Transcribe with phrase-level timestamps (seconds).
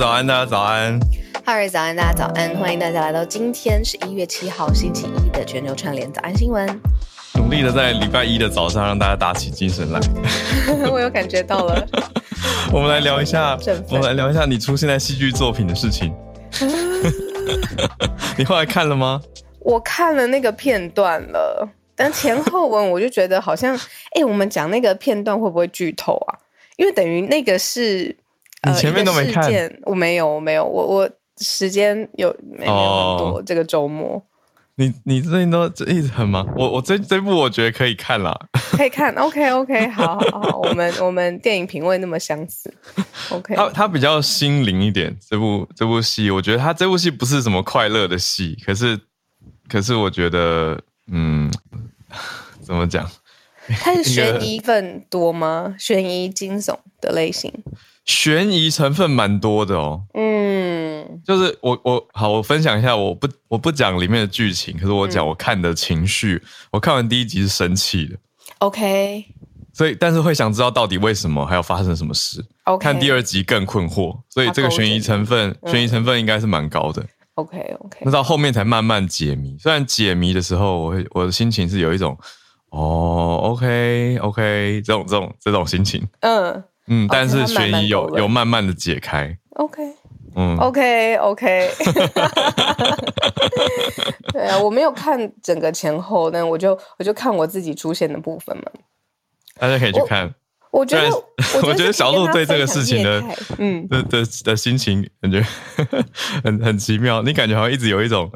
[0.00, 0.98] 早安，大家早安。
[1.44, 6.66] 哈瑞早安，大家早安，欢迎大家来到今天是一月七号星期一的全球串联早安新闻。
[7.34, 10.00] 努力的在礼拜一的早上让大家打起精神来。
[10.90, 11.86] 我有感觉到了。
[12.72, 13.58] 我们来聊一下
[13.90, 16.10] 我们来聊一下你出现在戏剧作品的事情。
[18.38, 19.20] 你后来看了吗？
[19.58, 23.78] 我看了那个片段了，但前后文我就觉得好像，
[24.16, 26.40] 哎、我们讲那个片段会不会剧透啊？
[26.76, 28.16] 因为等于那个是，
[28.62, 29.44] 呃你前面都没看
[29.84, 33.42] 我没有，我没有，我我时间有没有哦很多？
[33.42, 34.22] 这个周末
[34.76, 38.38] 你你最近都一直很忙，我我这这部我觉得可以看啦。
[38.76, 42.72] 可以看，OK OK，好好好，我们我们电影品味那么相似
[43.30, 48.98] ，OK， 它它比较心灵一点，这部这部戏，我觉得他这部戏不是什么快乐的戏，可是
[49.68, 50.80] 可是我觉得，
[51.12, 51.50] 嗯，
[52.62, 53.06] 怎么讲？
[53.80, 55.74] 它是悬疑份多吗？
[55.78, 57.52] 悬疑惊悚的类型？
[58.10, 60.02] 悬疑成分蛮多的哦。
[60.14, 66.42] 嗯，就是我我好，我分享一下，我不我不讲里面的剧情，可是我嗯讲我看的情绪。
[66.72, 68.16] 我看完第一集是生气的
[68.58, 69.24] ，OK
[69.72, 72.44] 所以但是会想知道到底为什么，还有发生什么事。
[72.64, 77.06] OK，看第二集更困惑，所以这个悬疑成分，嗯悬疑成分应该是蛮高的。
[77.34, 79.56] OK OK，那到后面才慢慢解谜。
[79.58, 82.18] 虽然解谜的时候，我会我的心情是有一种
[82.70, 89.80] 哦，OK OK 这种这种这种心情，嗯嗯，但是悬疑有有慢慢的解开，OK
[90.34, 91.70] 嗯，OK OK，
[94.32, 98.64] 对啊，我没有看整个前后，但我就我就看我自己出现的部分嘛。
[99.58, 100.34] 大家可以去看。
[100.72, 101.10] 我觉得，
[101.62, 103.22] 我觉得小鹿对这个事情的
[103.58, 105.44] 嗯，的的的心情感觉
[106.44, 108.30] 很很奇妙，你感觉好像一直有一种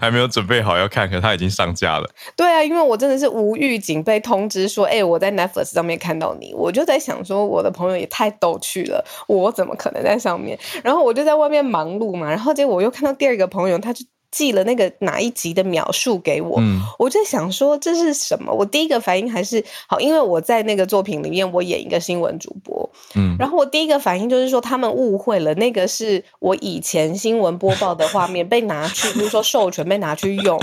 [0.00, 2.08] 还没有准备好要看，可他已经上架了。
[2.36, 10.58] 对啊，因为我真的是无预警被通知说，哎、我在 Netflix 上面看到你，我就在想说，我的朋友也太逗趣了，我怎么可能在上面？
[10.82, 18.52] 然后我就在外面忙碌嘛，然后结果我又看到第二个朋友，他就寄了那个哪一集的描述给我，嗯我就在想说这是什么？
[18.52, 30.60] 我第一个反应还是好，因为我在那个作品里面我演一个新闻主播，嗯，然后我第一个反应就是说，他们误会了，那个是我以前新闻播报的画面被拿去，比如说授权被拿去用，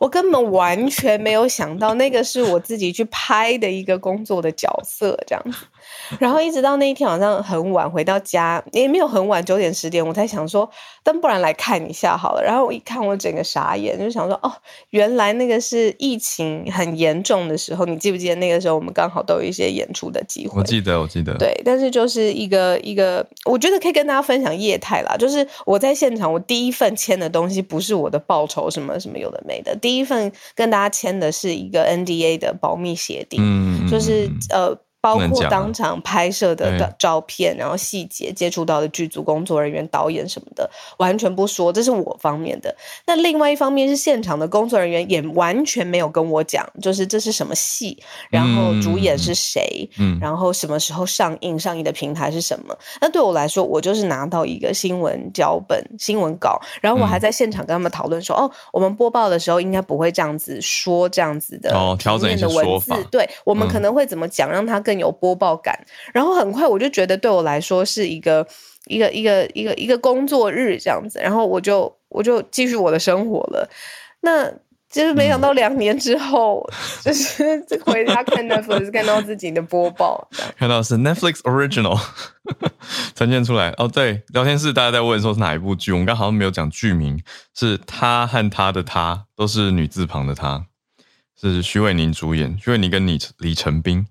[0.00, 5.58] 我根本完全没有想到那个是我自己去拍的一个工作的角色这样子。
[6.20, 10.68] 然后一直到那一天晚上很晚回到家，也没有很晚，九点十点，我才想说，
[11.02, 12.42] 但不然来看一下好了。
[12.42, 14.52] 然后我一看，我整个傻眼，就想说，哦，
[14.90, 20.58] 原来那个是疫情很严重的时候，你记不记得那个时候我们刚好都有一些演出的机会？
[20.58, 25.16] 我记得我记得，对，但是就是一个一个，我觉得可以跟大家分享业态啦。
[25.16, 34.78] 就是我在现场，我第一份签的东西不是我的报酬什么什么有的没的，第一份跟大家签的是一个 NDA 的保密协定，就是嗯呃。
[35.02, 42.74] 包括当场拍摄的的照片，然后细节接触到的剧组工作人员、导演什么的，完全不说，这是我方面的。
[43.04, 48.00] 那另外一方面是现场的工作人员也完全没有跟我讲，就是这是什么戏，
[48.30, 52.72] 然后主演是谁，嗯然后什么时候上映，上映的平台是什么。
[53.00, 65.78] 那对我来说，我就是拿到一个新闻脚本、新闻稿，然后我还嗯在现场跟他们讨论说，哦，我们播报的时候应该不会这样子说，这样子的哦调整一些平面的文说法字，对我们嗯可能会怎么讲，让它更有播报感。
[66.12, 68.46] 然后很快我就觉得对我来说是一个
[68.86, 73.68] 一个一个一个一个工作日这样子，然后我就我就继续我的生活了。
[74.20, 74.50] 那
[74.90, 76.62] 就是没想到两年之后，
[77.02, 80.28] 就是 回家看 Netflix 看到自己的播报，
[80.58, 81.98] 看到是 Netflix Original
[83.16, 83.70] 呈现出来。
[83.78, 87.18] 哦，对，聊天室大家在问说是哪一部剧，我们刚好像没有讲剧名，
[87.54, 90.66] 是他和他的他都是女字旁的他，
[91.40, 94.06] 是徐伟宁主演，徐伟宁跟李李成斌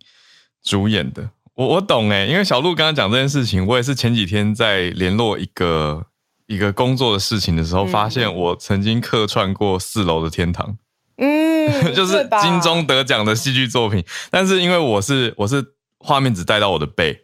[0.63, 1.29] 主演的。
[1.55, 6.07] 我我懂诶，因为小鹿刚刚讲这件事情，我也是前几天在联络一个。
[6.47, 10.67] 一个工作的事情的时候，发现我曾经客串过《四楼的天堂》，
[11.15, 14.03] 嗯， 就是金钟得奖的戏剧作品。
[14.29, 15.65] 但是因为我是我是
[15.97, 17.23] 画面只带到我的背，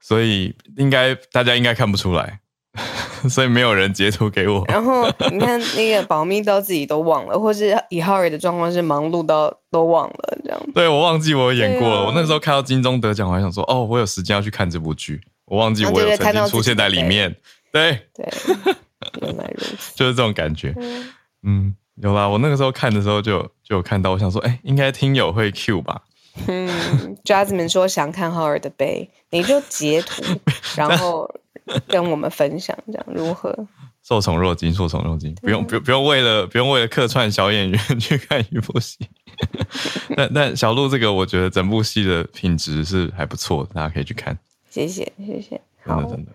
[0.00, 2.40] 所以应该大家应该看不出来，
[3.28, 4.64] 所以没有人截图给我。
[4.68, 10.60] 然后你看那个保密到自己都忘了，或是以浩尔的状况是忙碌到都忘了这样。
[10.74, 12.04] 对我忘记我演过了。
[12.04, 15.20] 我那时候看到金钟得奖，我还想说哦，我有时间要去看这部剧。
[15.46, 17.34] 我忘记我有曾经出现在里面。
[17.70, 18.26] 对对，
[19.22, 20.74] 原来如此，就是这种感觉。
[21.42, 26.02] 嗯，有啦，我那个时候看的时候就就有看到，我想说，哎，应该听友会 Q 吧。
[26.46, 30.22] 嗯，Jasmine 说想看浩尔的背，你就截图，
[30.76, 31.28] 然后
[31.88, 33.54] 跟我们分享，这样如何？
[34.02, 38.98] 受宠若惊，受宠若惊，不用不不用为了不用为了客串小演员 去看一部戏。
[40.16, 44.38] 但但小鹿这个，我觉得整部戏的品质是还不错，大家可以去看。
[44.70, 46.32] 谢谢谢谢，真的真的。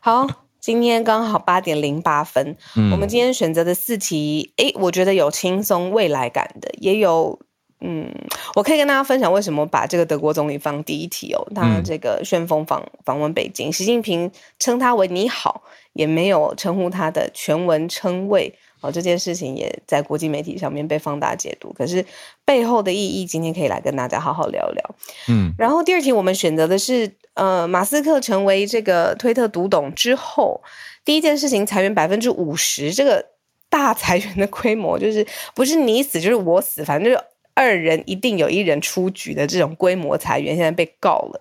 [0.00, 0.26] 好，
[0.60, 2.56] 今天刚好八点零八分。
[2.74, 7.40] 我们今天选择的四题，诶，我觉得有轻松未来感的，也有，
[7.84, 8.08] 嗯，
[8.54, 11.46] 我可以跟大家分享为什么把这个德国总理放第一题哦。
[11.54, 15.62] 他这个旋风访访问北京，习近平称他为你好，
[15.92, 18.54] 也没有称呼他的全文称谓。
[18.80, 22.04] 哦，这件事情也在国际媒体上面被放大解读，可是
[22.44, 24.94] 背后的意义，今天可以来跟大家好好聊聊。
[25.28, 30.60] 嗯，然后第二题我们选择的是，呃，马斯克成为这个推特独董之后，
[31.04, 33.24] 第一件事情裁员百分之五十，这个
[33.70, 35.24] 大裁员的规模，就是
[35.54, 41.40] 不是你死就是我死，反正就是二人一定有一人出局的这种规模裁员，现在被告了。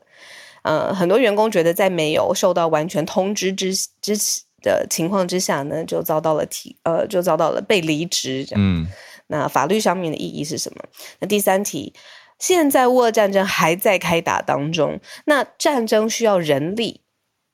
[0.63, 4.43] 呃，很多员工觉得在没有受到完全通知之之前。
[4.63, 8.45] 的情况之下呢，就遭到了提呃，就遭到了被离职。
[8.53, 8.85] 嗯，
[9.25, 10.83] 那法律上面的意义是什么？
[11.17, 11.95] 那第三题，
[12.37, 17.01] 现在乌俄战争还在开打当中，那战争需要人力，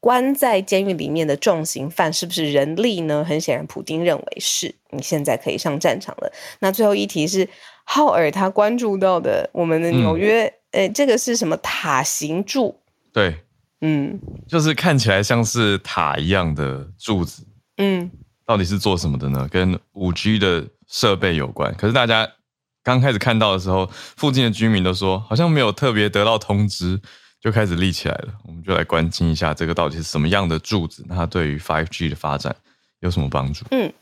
[0.02, 3.24] 关在监狱里面的重刑犯是不是人力呢？
[3.26, 4.76] 很显然，普丁认为是。
[4.90, 6.30] 你现在可以上战场了。
[6.60, 7.48] 那最后一题是
[7.90, 12.78] 浩尔他关注到的，我们的纽约，呃，这个是什么塔形柱？
[13.14, 13.40] 对。
[13.82, 17.46] 嗯，就是看起来像是塔一样的柱子，
[17.78, 18.10] 嗯，
[18.44, 19.48] 到底是做什么的呢？
[19.52, 21.72] 跟五 G 的设备有关。
[21.76, 22.28] 可是大家
[22.84, 27.00] 刚开始看到的时候，附近的居民都说好像没有特别得到通知，
[27.40, 28.34] 就开始立起来了。
[28.48, 32.56] 我们就来关心一下这个到底是什么样的柱子，那它对于 Five G 的发展
[33.02, 33.64] 有什么帮助？
[33.70, 33.94] 嗯，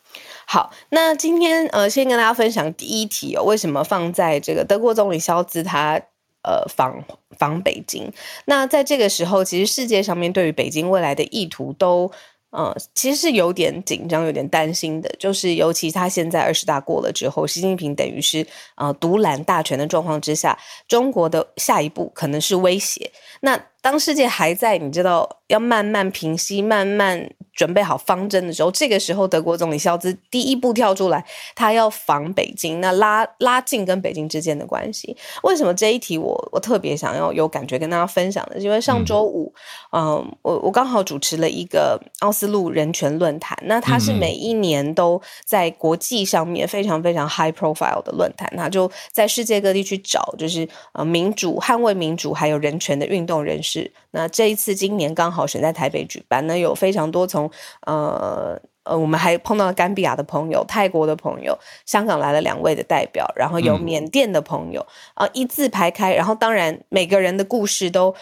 [0.48, 6.02] 好，那今天呃，先跟大家分享第一题哦，为什么放在这个德国总理肖兹他。
[6.48, 7.04] 呃，访
[7.40, 8.14] 访北京，
[8.46, 12.12] 那在这个时候，其实世界上面对于北京未来的意图都，
[12.52, 15.10] 呃，其实是有点紧张、有点担心的。
[15.18, 18.46] 就是尤其他现在二十大过了之后，习近平等于是
[18.76, 20.56] 呃独揽大权的状况之下，
[20.88, 23.12] 中国的下一步可能是威胁。
[23.46, 27.30] 那当世界还在，你知道要慢慢平息、慢慢。
[27.56, 31.24] 准备好方针的时候，这个时候德国总理肖兹第一步跳出来，
[31.56, 35.16] 他要防北京，那拉拉近跟北京之间的关系。
[35.44, 38.60] 为什么这一题我我特别想要有感觉跟大家分享的？
[38.60, 39.54] 因为上周五，
[39.94, 53.92] 嗯，我我刚好主持了一个奥斯陆人权论坛，那它是每一年都在国际上面非常非常 high profile 的论坛，那就在世界各地去找，就是呃民主、捍卫民主还有人权的运动人士。
[54.12, 57.50] 那这一次今年刚好选在台北举办，那有非常多从
[57.86, 66.14] 呃呃，我们还碰到了甘比亚的朋友、泰国的朋友、香港来了两位的代表，然后有缅甸的朋友啊，一字排开。
[66.14, 68.14] 然后当然每个人的故事都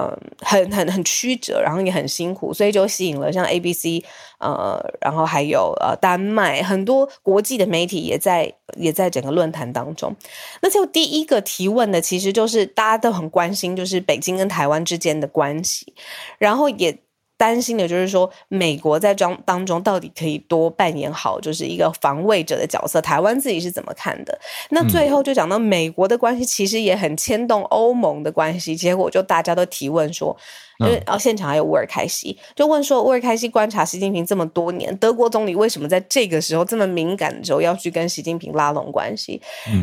[0.00, 4.02] 嗯很很很曲折，然后也很辛苦，所以就吸引了像 A B C
[4.38, 10.14] 呃，然后还有呃丹麦很多国际的媒体也在也在整个论坛当中。
[10.62, 15.92] 那就第一个提问的，其实就是大家都很关心，就是北京跟台湾之间的关系，
[16.38, 16.98] 然后也。
[17.40, 23.00] 担心的就是说，美国在中当中到底可以多扮演好，就是一个防卫者的角色。
[23.00, 24.38] 台湾自己是怎么看的？
[24.68, 28.76] 那最后就讲到美国的关系，其实也很牵动欧盟的关系。
[28.76, 30.36] 结果就大家都提问说，
[30.80, 39.40] 因为然后现场还有乌尔开西，就问说，乌尔开西观察习近平这么多年，德国总理为什么在这个时候这么敏感的时候要去跟习近平拉拢关系？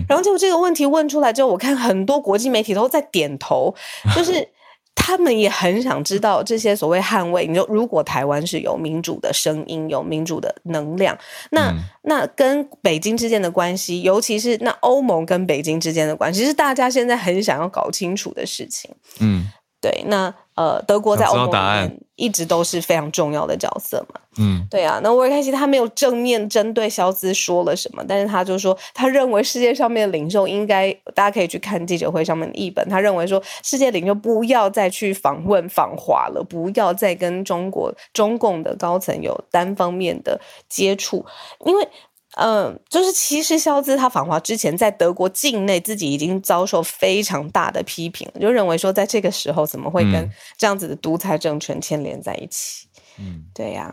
[0.08, 3.74] 然后就这个问题问出来之后，我看很多国际媒体都在点头，
[4.16, 4.48] 就是。
[4.98, 7.48] 他们也很想知道这些所谓捍卫。
[7.48, 11.18] 你说，如果台湾是有民主的声音，有民主的能量，
[11.52, 18.92] 那那跟北京之间的关系，尤其是那欧盟跟北京之间的关系，是大家现在很想要搞清楚的事情。
[19.20, 19.48] 嗯。
[19.80, 24.20] 对，那呃，德国在欧盟里面一直都是非常重要的角色嘛。
[24.40, 25.00] 嗯，对啊。
[25.04, 32.84] 那沃尔开西他没有正面针对肖兹说了什么，但是他就说，他认为世界上面的领袖应该，大家可以去看记者会上面的译本。
[32.90, 41.24] 他认为说，世界领袖不要再去访问访华了，不要再跟中国中共的高层有单方面的接触，
[41.66, 41.88] 因为。
[42.40, 52.88] 嗯，就是其实肖兹他访华之前，在德国境内自己已经遭受非常大的批评，就认为说在这个时候怎么会跟这样子的独裁政权牵连在一起？
[53.18, 53.92] 嗯，对呀。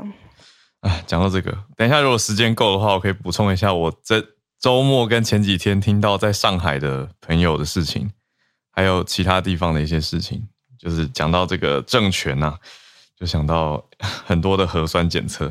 [0.81, 4.23] 哎，讲到这个，等一下如果时间够的话，我可以补充一下我这
[4.61, 8.11] 周末跟前几天听到在上海的朋友的事情，
[8.71, 10.47] 还有其他地方的一些事情，
[10.79, 12.59] 就是讲到这个政权呐，
[13.19, 13.83] 就想到
[14.27, 15.51] 很多的核酸检测。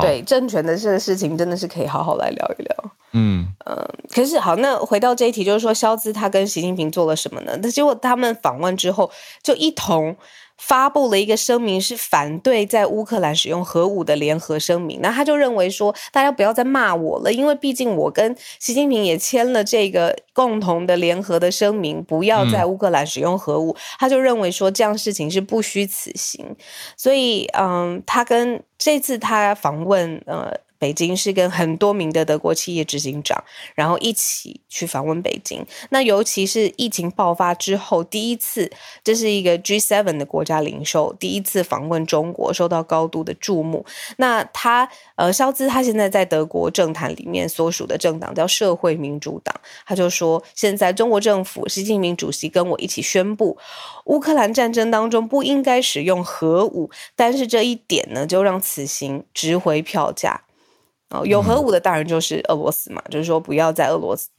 [0.00, 2.76] 对政权的这个事情，真的是可以好好来聊一聊。
[3.12, 3.76] 嗯嗯，
[4.10, 7.58] 可是好，那回到这一题，就是说，肖兹他跟习近平做了什么呢？
[7.62, 9.10] 那结果他们访问之后，
[9.42, 10.16] 就一同。
[10.64, 15.00] 发布了一个声明，是反对在乌克兰使用核武的联合声明。
[15.02, 23.76] 那他就认为说，大家不要再骂我了，因为毕竟我跟习近平也签了这个共同的联合的声明，不要在乌克兰使用核武。
[23.98, 26.54] 他就认为说，这样事情是不虚此行。
[26.96, 30.56] 所以，嗯，他跟这次他访问，呃。
[30.82, 33.44] 北京是跟很多名的德国企业执行长，
[33.76, 35.64] 然后一起去访问北京。
[35.90, 38.68] 那尤其是疫情爆发之后，第一次，
[39.04, 43.86] 这是一个 G7 的国家领袖第一次访问中国，受到高度的注目。
[44.16, 49.54] 那他，呃，肖兹他现在在德国政坛里面所属的政党叫社会民主党，
[49.86, 53.56] 他就说，现在中国政府习近平主席跟我一起宣布，
[54.06, 60.42] 乌克兰战争当中不应该使用核武，但是这一点呢，就让此行值回票价。
[61.12, 64.30] 哦，有核武的当然就是俄罗斯嘛，就是说不要在俄罗斯，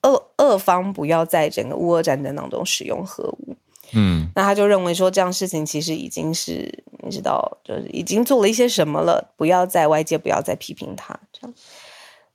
[0.00, 3.54] 俄俄方不要在整个乌俄战争当中使用核武。
[3.92, 11.54] 嗯，那他就认为说这样事情其实已经是你知道，就是已经做了一些什么了，不要在外界不要再批评他这样。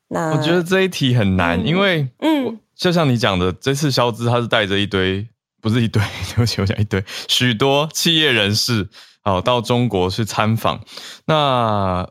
[0.09, 5.27] 那我觉得这一题很难，因为嗯，就像你讲的，这次肖兹他是带着一堆，
[5.59, 8.87] 不是一堆， 对不起，我讲一堆，许多企业人士
[9.23, 10.81] 好到中国去参访，
[11.25, 12.07] 那。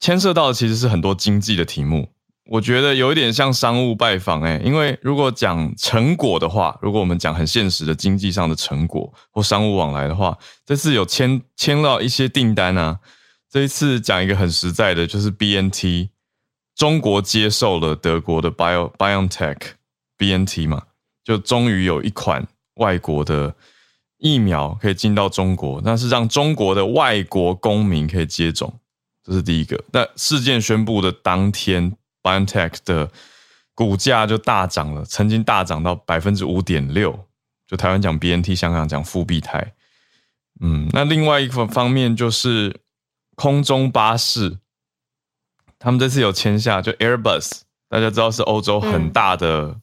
[0.00, 2.08] 牵涉到的其实是很多经济的题目，
[2.50, 13.00] 我觉得有一点像商务拜访哎，因为如果讲成果的话，如果我们讲很现实的经济上的成果或商务往来的话，这次有签签到一些订单啊。
[13.50, 16.10] 这一次讲一个很实在的，就是 B N T
[16.76, 19.72] 中国接受了德国的 Bio Biotech
[20.16, 20.82] B N T 嘛，
[21.24, 23.54] 就终于有一款外国的
[24.18, 28.78] 疫苗可以进到中国，那是让中国的外国公民可以接种。
[29.28, 29.78] 这是第一个。
[29.92, 33.10] 那事件宣布的当天，BioNTech 的
[33.74, 37.26] 股价就大涨了，曾经大涨到百分之五点六。
[37.66, 39.74] 就台湾讲 BNT，香港讲富必泰。
[40.60, 42.80] 嗯，那另外一个方面就是
[43.34, 44.56] 空中巴士，
[45.78, 49.76] 他们这次有签下，就 Airbus，大家知道是欧洲很大的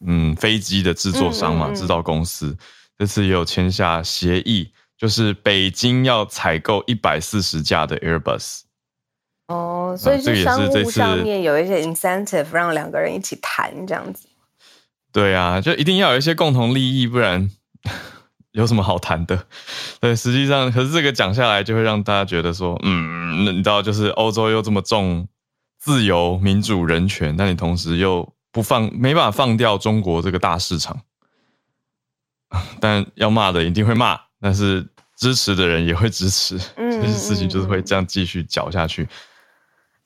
[0.00, 2.56] 嗯飞机的制作商嘛，制造公司。
[2.98, 8.62] 这次也有签下协议，就是北京要采购一百四十架的 Airbus。
[9.48, 14.28] 哦，所以是商务上面有一些 incentive 让两个人一起谈这样子。
[15.12, 17.50] 对啊，就一定要有一些共同利益，不然
[18.52, 19.46] 有什么好谈的？
[20.00, 25.26] 对，实际上，可是这个讲下来，就会让大家觉得说，嗯，你知道，就是欧洲又这么重
[25.78, 31.00] 自由、民主、人权，但你同时又不放，没办法放掉中国这个大市场。
[32.80, 34.86] 但要骂的一定会骂，但是
[35.16, 39.08] 支持的人也会支持，这些事情就是会这样继续搅下去。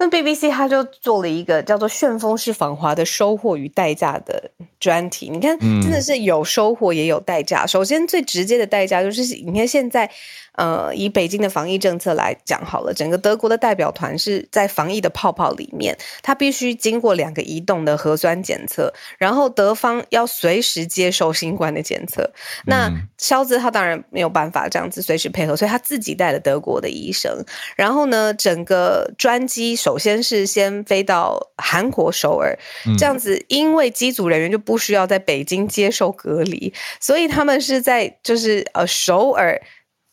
[0.00, 7.66] 那 BBC 他就做了一个叫做“旋风式访华”的收获与代价的专题，你看，真的是有收获也有代价。
[7.66, 10.10] 首先，最直接的代价就是，你看现在。
[10.56, 22.30] 呃，以北京的防疫政策来讲好了，整个德国的代表团是在防疫的泡泡里面，他必须经过两个移动的核酸检测，然后德方要随时接受新冠的检测。
[22.66, 27.44] 那肖兹他当然没有办法这样子随时配合，所以他自己带了德国的医生。
[27.76, 32.58] 然后呢，整个专机首先是先飞到韩国首尔，
[32.98, 39.60] 这样子，因为机组人员就不需要在北京接受隔离，所以他们是在就是呃首尔。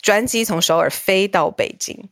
[0.07, 2.07] 专机从首尔飞到北京，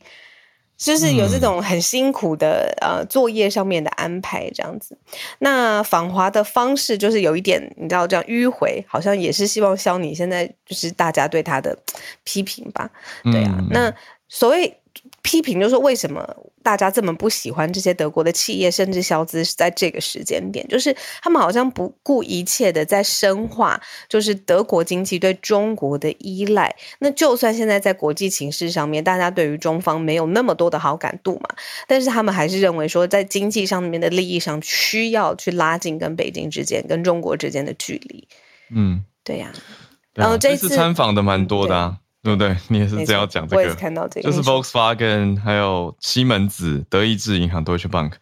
[0.76, 4.98] 就是有这种很辛苦的呃作业上面的安排这样子。
[5.38, 11.74] 那访华的方式就是有一点你知道这样迂回，好像也是希望消你现在就是大家对他的
[12.22, 12.90] 批评吧？
[13.32, 13.90] 对啊，那
[14.28, 14.78] 所谓。
[15.26, 16.24] 批评就是说，为什么
[16.62, 20.64] 大家这么不喜欢这些德国的企业，甚至消资是在这个时间点？
[20.68, 26.72] 就是他们好像不顾一切的在深化，就是德国经济对中国的依赖。
[27.00, 31.48] 那就算现在在国际形势上面，大家对于中方没有那么多的好感度嘛，
[31.88, 38.28] 但是他们还是认为说，在经济上面的利益上，需要去拉近跟北京之间、跟中国之间的距离。
[38.70, 39.52] 嗯，对呀。
[40.14, 41.98] 然后这次参访的蛮多的啊。
[42.26, 42.56] 对不对？
[42.66, 43.74] 你也是这样讲这个，
[44.20, 48.14] 就是 Volkswagen 还有西门子、德意志银行 Deutsche Bank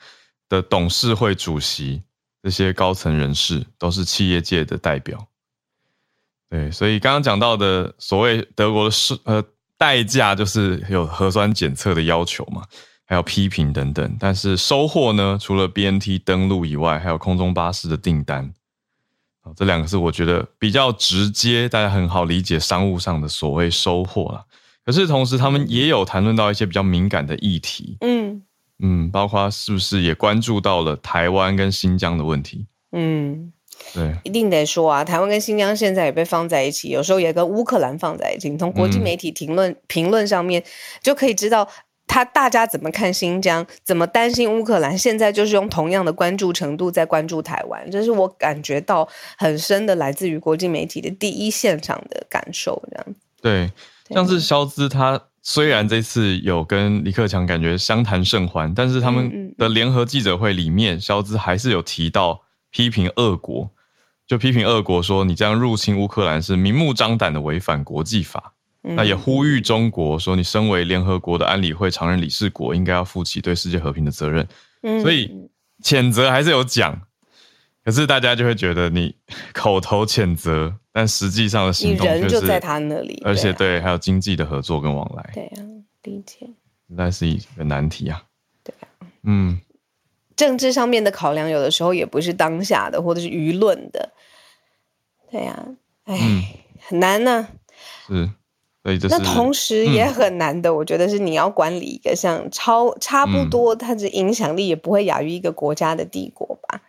[0.50, 2.02] 的董事会主席，
[2.42, 5.26] 这些高层人士都是企业界的代表。
[6.50, 9.42] 对，所以刚刚讲到的所谓德国的是呃
[9.78, 12.62] 代价，就是有核酸检测的要求嘛，
[13.06, 14.16] 还有批评等等。
[14.20, 18.52] 但是收获呢，除了 BNT 登陆以外，还有空中巴士的订单。
[19.56, 24.44] 这两个是我觉得比较直接，大家很好理解商务上的所谓收获了。
[24.84, 28.42] 可是同时，他们也有谈论到一些比较敏感的议题，嗯
[28.78, 32.66] 嗯，包括是不是也关注到了台湾跟新疆的问题？
[32.92, 33.52] 嗯，
[33.94, 38.54] 对，一定得说啊，台湾跟新疆现在也被放在一起，有时候也跟乌克兰放在一起。
[38.56, 40.62] 从国际媒体评论评论上面
[41.02, 41.68] 就可以知道。
[42.06, 43.66] 他大家怎么看新疆？
[43.82, 44.96] 怎么担心乌克兰？
[44.96, 52.80] 现在就是用同样的关注程度在关注台湾，这是我感觉到很深的，来自于国际媒体的第一现场的感受。
[52.90, 53.06] 这样
[53.42, 53.72] 对，
[54.10, 63.70] 像是肖兹，他虽然这次有跟李克强感觉相谈甚欢，但是他们的联合记者会里面，肖兹还是有提到批评俄国，
[64.26, 68.53] 就批评俄国说你这样入侵乌克兰是明目张胆的违反国际法。
[68.86, 74.46] 那也呼吁中国说，你身为联合国的安理会常任理事国，应该要负起对世界和平的责任。
[75.00, 75.48] 所以
[75.82, 77.00] 谴责还是有讲，
[77.82, 79.16] 可是大家就会觉得你
[79.54, 85.30] 口头谴责，但实际上的行动就是在他那里，而且对还有经济的合作跟往来。
[85.32, 85.64] 对啊，
[86.02, 86.50] 理解。
[86.86, 88.22] 那是一个难题啊。
[88.62, 89.58] 对啊，嗯，
[90.36, 94.12] 政治上面的考量有的时候也不是当下的，或者是舆论的。
[95.30, 95.66] 对呀，
[96.04, 96.18] 哎，
[96.86, 97.48] 很难呢。
[98.06, 98.28] 是。
[99.08, 106.82] 那同时也很难的，我觉得是你要管理一个像超差不多，它的影响力也不会亚于一个国家的帝国吧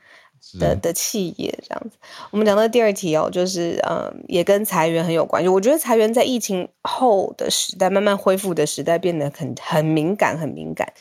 [0.59, 1.97] 的的企业这样子。
[2.31, 5.47] 我们讲到第二题哦，就是嗯，也跟裁员很有关系。
[5.47, 10.91] 我觉得裁员在疫情后的时代，慢慢恢复的时代，变得很很敏感，很敏感。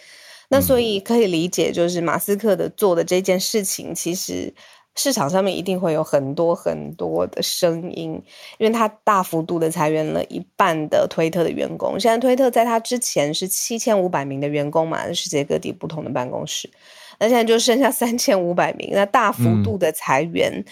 [0.48, 4.54] 那所以可以理解，就是马斯克的做的这件事情，其实。
[4.96, 8.12] 市场上面一定会有很多很多的声音，
[8.59, 11.98] 因为他大幅度的裁员了一半的推特的员工。
[11.98, 16.70] 现在推特在他之前是七千五百名的员工嘛，世界各地不同的办公室，
[17.18, 20.64] 那现在就剩下三千五百名，那大幅度的裁员，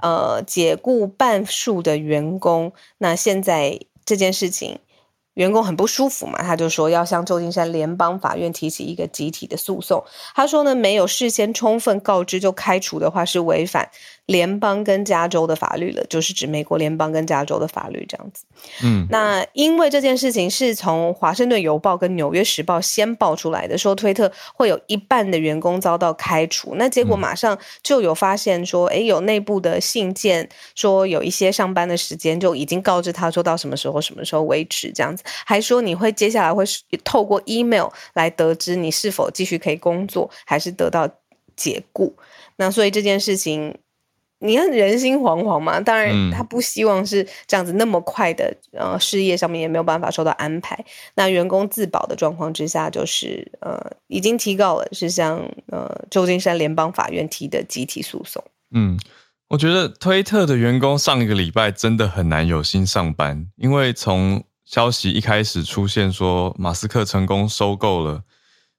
[0.00, 2.72] 呃，解雇半数的员工。
[2.98, 4.78] 那现在这件事情。
[5.34, 10.02] 员工很不舒服嘛，他就说要向旧金山联邦法院提起一个集体的诉讼。
[10.34, 13.90] 他说呢，没有事先充分告知就开除的话，是违反。
[14.26, 18.44] 联邦跟加州的法律了，就是指美国联邦跟加州的法律这样子。
[18.82, 26.74] 嗯，那因为这件事情是从华盛顿邮报跟纽约时报先爆出来的，说推特会有一半的员工遭到开除。
[26.76, 36.64] 那结果马上就有发现说，哎，有内部的信件说有一些上班的时间就已经告知他说到什么时候什么时候为止这样子，还说你会接下来会
[37.04, 41.06] 透过 email 来得知你是否继续可以工作，还是得到
[41.54, 42.16] 解雇。
[42.56, 43.76] 那所以这件事情。
[44.44, 50.84] 你看人心惶惶嘛，当然他不希望是这样子那么快的，呃，事业上面也没有办法受到安排。
[51.14, 58.44] 那员工自保的状况之下，就是呃，已经提告了，是向呃旧金山联邦法院提的集体诉讼。
[58.72, 59.00] 嗯，
[59.48, 68.22] 我觉得推特的员工上一个礼拜真的很难有心上班，因为从消息一开始出现说马斯克成功收购了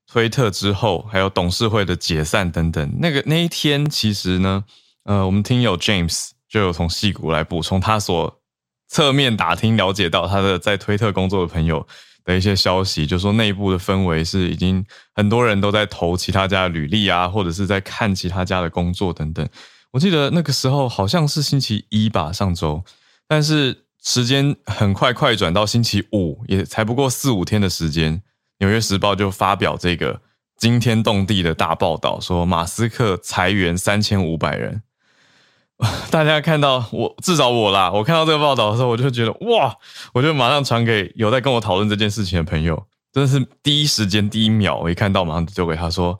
[0.05, 4.63] 推特之后，还有董事会的解散等等，那个那一天其实呢。
[5.05, 8.41] 呃，我们听友 James 就有从戏骨来补充他所
[8.87, 11.87] 侧面打听了解到他的在推特工作的朋友
[12.23, 19.47] 的一些消息，就说内部的氛围是已经很多人都在投其他家的履历啊，或者是在看其他家的工作等等。
[19.91, 22.83] 我记得那个时候好像是星期一吧，上周，
[23.27, 28.23] 但是时间很快快转到星期五，也才不过四五天的时间，
[28.57, 30.21] 纽约时报就发表这个
[30.57, 34.81] 惊天动地的大报道，说马斯克裁员三千五百人。
[36.09, 39.75] 大家看到我，至少我啦，我看到这个报道的时候，我就觉得哇，
[40.13, 46.19] 我就马上传给有在跟我讨论这件事情的朋友，真的是第一时间第一秒，我一看到马上就给他说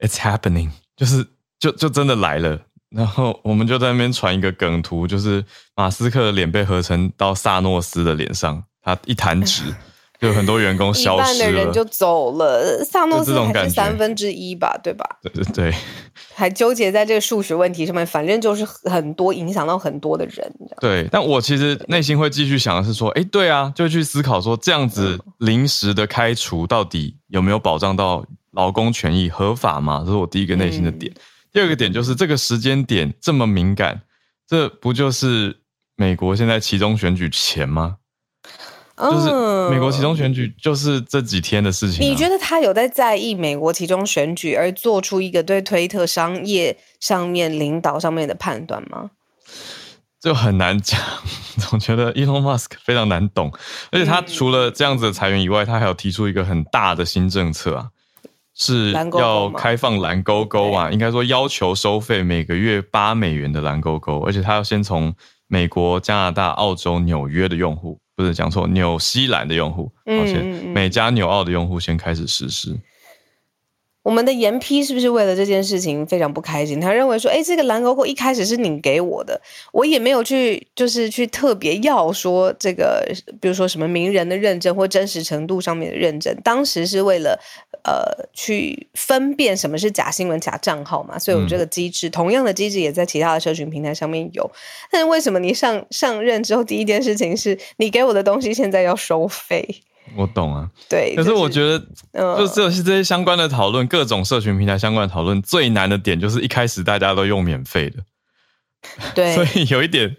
[0.00, 1.26] ，It's happening，就是
[1.58, 2.60] 就就真的来了。
[2.88, 9.74] 然后我们就在那边传一个梗图，就是马斯克的脸被合成到萨诺斯的脸上，他一弹指，
[10.20, 12.82] 就很多员工消失了，一半的人就走了。
[12.84, 15.04] 萨诺斯还是三分之一吧，对吧？
[15.22, 15.74] 对对对，
[16.34, 20.52] 还纠结在这个数学问题上面，反正就是很多影响到很多的人。
[20.80, 30.02] 对，但我其实内心会继续想的是说，哎，对啊，就去思考说，这样子临时的开除到底有没有保障到劳工权益，合法吗？
[30.06, 31.12] 这是我第一个内心的点。
[31.52, 34.02] 第二个点就是这个时间点这么敏感，
[34.46, 35.58] 这不就是
[35.96, 37.96] 美国现在其中选举前吗？
[38.96, 42.00] 就是美国其中选举就是这几天的事情。
[42.04, 49.10] 你觉得他有在在意美国其中选举而做出一个对推特商业上面领导上面的判断吗？
[50.20, 50.98] 就很难讲，
[51.70, 53.52] 总觉得 Elon Musk 非常难懂，
[53.92, 57.90] 而且他除了这样子的裁员以外，他还有提出一个很大的新政策啊。
[58.58, 65.14] 是要开放蓝勾勾啊，应该说要求收费每个月八美元的蓝勾勾，而且他要先从
[65.46, 72.74] 美国、加拿大、澳洲、纽约的用户，不是讲错，纽西兰的用户，抱歉，美加纽澳的用户先开始实施。
[74.06, 76.80] 我们的严批是不是为了这件事情非常不开心？
[76.80, 79.40] 他认为说，哎，这个蓝勾勾一开始是你给我的，
[79.72, 83.04] 我也没有去，就是去特别要说这个，
[83.40, 87.36] 比如说什么名人的认证或真实程度上面的认证，当时是为了
[87.82, 92.08] 呃去分辨什么是假新闻、假账号嘛，所以有这个机制。
[92.08, 94.48] 同样的机制也在其他的社群平台上面有，
[94.88, 99.82] 但是为什么你上上任之后第一件事情是你给我的东西现在要收费？
[100.14, 101.78] 我懂啊，对，可是我觉得，
[102.38, 108.02] 就这些这些相关的讨论，各种社群平台相关的讨论，最难的点就是一开始大家都用免费的，
[109.14, 110.16] 对，所以有一点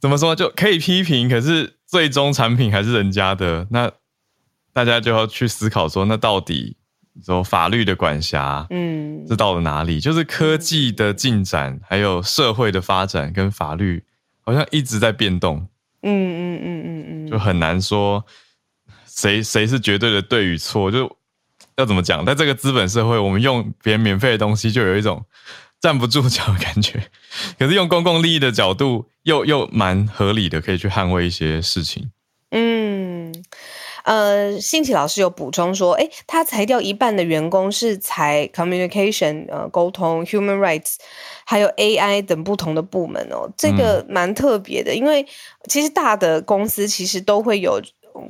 [0.00, 3.90] 怎么说，就可以批评，可是最终产品还是人家的，那
[4.72, 6.76] 大家就要去思考说，那到底
[7.24, 10.00] 说法律的管辖，嗯，是到了哪里？
[10.00, 14.02] 就是科技的进展，还有社会的发展跟法律，
[14.40, 15.68] 好像一直在变动，
[16.02, 18.24] 嗯嗯嗯嗯嗯，就很难说。
[19.12, 20.90] 谁谁是绝对的对与错？
[20.90, 21.16] 就
[21.76, 22.24] 要怎么讲？
[22.24, 25.24] 在这个资本社会，我们用别人免费的东西，就有一种
[25.80, 27.02] 站不住脚的感觉。
[27.58, 32.10] 可是用公共利益的角度，又又蛮合理的，可以去捍卫一些事情。
[32.50, 33.32] 嗯，
[34.04, 40.96] 呃，信奇老师有补充说，哎，他裁掉一半的员工是裁 communication，呃，沟通、human rights，
[41.44, 43.50] 还有 AI 等不同的部门哦。
[43.56, 45.26] 这个蛮特别的，因为
[45.68, 47.80] 其实大的公司其实都会有。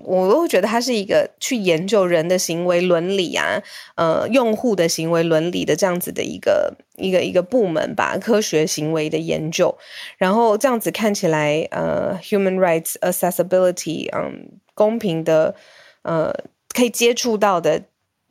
[0.05, 3.63] 我都会觉得它是一个去研究人的行为伦理啊，
[3.97, 9.77] 呃，用户的行为伦理的这样子的一个一个一个部门吧，科学行为的研究。
[10.19, 15.55] 然后这样子看起来，呃，human rights accessibility，嗯，公平的，
[16.03, 16.33] 呃，
[16.75, 17.83] 可以接触到的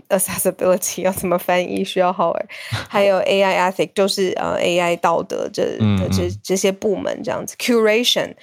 [0.10, 1.84] accessibility 要怎么翻译？
[1.84, 2.46] 需要好尔，
[2.90, 5.78] 还有 AI ethic，就是呃 AI 道德这
[6.12, 8.34] 这这些部门这样子 curation。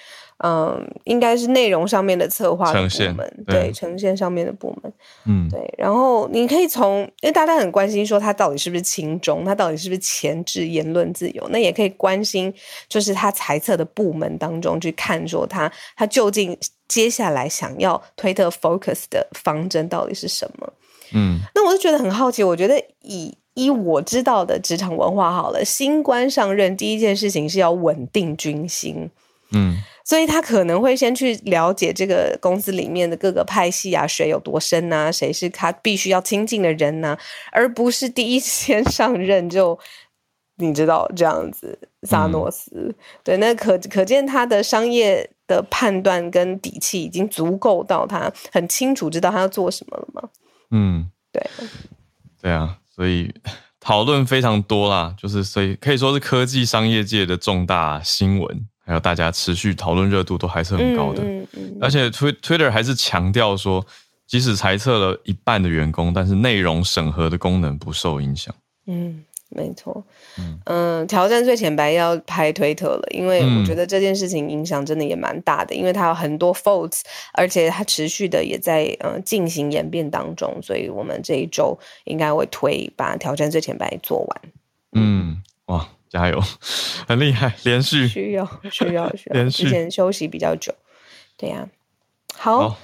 [0.45, 2.79] 嗯，应该是内容上面的策划部
[3.17, 4.93] 门，对呈现上面的部门，
[5.25, 5.75] 嗯，对。
[5.79, 12.53] 然后你可以从，因为大家很关心说他到底是不是轻中，他到底是不是前置言论自由，那也可以关心，
[12.89, 20.73] 就是他裁测的部门当中去看说他他究竟接下来想要推特 focus 的方针到底是什么？
[21.15, 29.09] 嗯，那我就觉得很好奇，我觉得以以我知道的职场文化好了，新官上任第一件事情是要稳定军心，
[29.51, 29.77] 嗯。
[30.05, 37.19] 所以他可能会先去了解这个公司里面的各个派系啊，水有多深呐，谁是他必须要亲近的人呐，
[37.51, 39.77] 而不是第一先上任就
[40.59, 41.77] 你知道这样子。
[42.05, 50.29] 萨诺斯对，那可可见他的商业的判断跟底气已经足够到他很清楚知道他要做什么了吗？
[50.71, 51.45] 嗯，对，
[52.41, 53.35] 对啊，所以
[53.81, 58.69] 讨论非常多啦，就是所以可以说是科技商业界的重大新闻。
[58.87, 61.21] 还有大家持续讨论热度都还是很高的，
[61.81, 63.85] 而且 Twitter 还是强调说，
[64.29, 68.55] 即使裁撤了一半的员工，但是内容审核的功能不受影响。
[68.87, 70.05] 嗯，没错。
[70.67, 77.01] 嗯，挑战最浅白要拍推特了，因为我觉得这件事情影响真的也蛮大的，因为它有很多 faults，
[77.33, 84.41] 而且它持续的也在嗯进行演变当中，所以我们这一周应该会推把挑战最浅白做完。
[84.93, 85.89] 嗯，哇。
[86.17, 86.41] 加油，
[87.07, 90.73] 很厉害，连续需要需要 需要，连续之前休息比较久，
[91.37, 91.69] 对呀。
[92.39, 92.77] 好，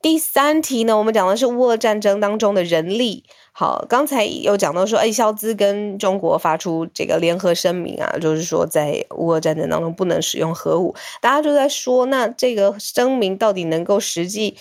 [0.00, 3.24] 第三题呢，我们讲的是乌俄战争当中的人力。
[3.52, 10.94] 好，刚才有讲到说，哎，肖兹跟中国发出这个联合声明啊，就是说在乌俄战争当中不能使用核武。
[11.20, 14.56] 大家就在说，那这个声明到底能够实际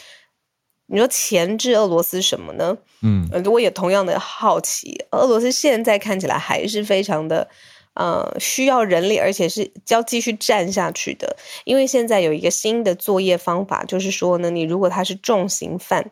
[0.86, 2.78] 你说钳制俄罗斯什么呢？
[3.02, 7.50] 嗯呃，我也同样的好奇，俄罗斯现在看起来还是非常的，
[7.96, 11.36] 呃，需要人力，而且是要继续战下去的。
[11.66, 16.12] 因为现在有一个新的作业方法，就是说呢，你如果他是重刑犯，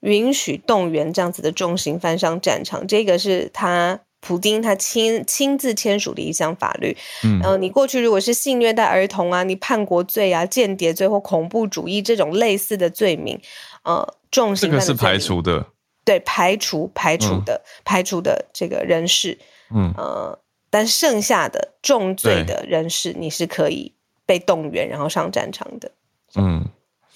[0.00, 6.96] 允许动员这样子的重刑犯上战场，这个是他普丁他亲亲自签署的一项法律。
[7.24, 13.40] 嗯呃，你过去如果是性虐待儿童啊，你叛国罪啊、间谍罪或恐怖主义这种类似的罪名，
[13.84, 15.66] 呃，重刑这个是排除的。
[16.02, 19.38] 对排除排除嗯的、排除的这个人士，
[19.72, 20.38] 嗯呃，
[20.70, 23.92] 但剩下的重罪的人士，你是可以
[24.24, 25.90] 被动员然后上战场的。
[26.36, 26.64] 嗯，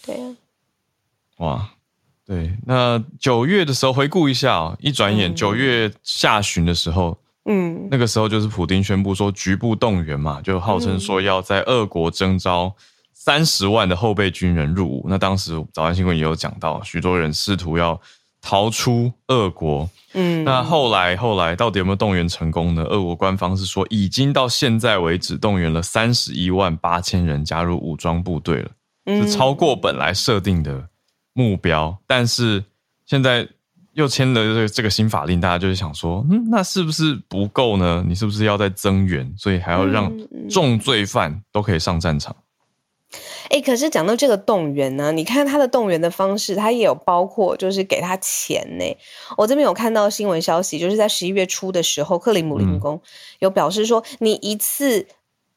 [0.05, 0.37] 对啊，
[1.37, 1.71] 哇，
[2.27, 2.57] 对。
[2.67, 12.75] 那九月的时候回顾一下哦，一转眼嗯九月下旬的时候，嗯那个时候就是普丁宣布说局部动员嘛，就号称说要在俄国征召
[13.13, 15.07] 三十万的后备军人入伍。
[15.09, 18.01] 那当时早安新闻也有讲到，许多人试图要
[18.45, 19.89] 逃出俄国。
[20.13, 22.85] 嗯，那后来后来到底有没有动员成功呢？
[22.85, 28.71] 俄国官方是说，已经到现在为止动员了三十一万八千人加入武装部队了。
[29.07, 30.89] 是超过本来设定的
[31.33, 32.65] 目标，但是
[33.05, 33.47] 现在
[33.93, 38.05] 又签了这个这个新法令，大家就是想说，嗯，那是不是不够呢？
[38.07, 39.31] 你是不是要再增援？
[39.37, 40.13] 所以还要让
[40.49, 42.35] 重罪犯都可以上战场？
[43.51, 48.97] 哎，可是讲到这个动员呢，你看他的动员的方式，他也有包括就是给他钱呢。
[49.37, 53.01] 我这边有看到新闻消息，就是在十一月初的时候，克里姆林嗯宫
[53.39, 55.07] 有表示说，你一次。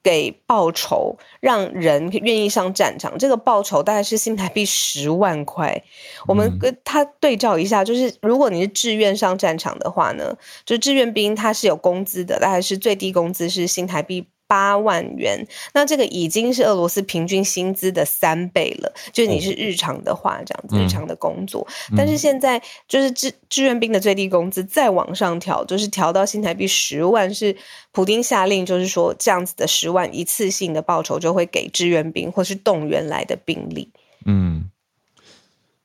[0.03, 5.83] 给报酬，让人愿意上战场，这个报酬大概是新台币十万块。
[6.27, 18.91] 我们嗯跟他对照一下，就是如果你是志愿上战场的话呢，就是志愿兵他是有工资的，大概是最低工资是新台币八万元，那这个已经是俄罗斯平均薪资的三倍了。
[19.11, 27.55] 就是你是日常的话，这样子嗯日常的工作，但是现在就是志志愿兵的最低工资再往上调，就是调到新台币十万，是
[27.91, 33.91] 普丁下令，就是说这样子的十万一次性的报酬就会给志愿兵或是动员来的兵力。
[34.25, 34.69] 嗯，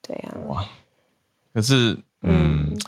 [0.01, 0.69] 对啊，哇，
[1.53, 2.79] 可是嗯嗯。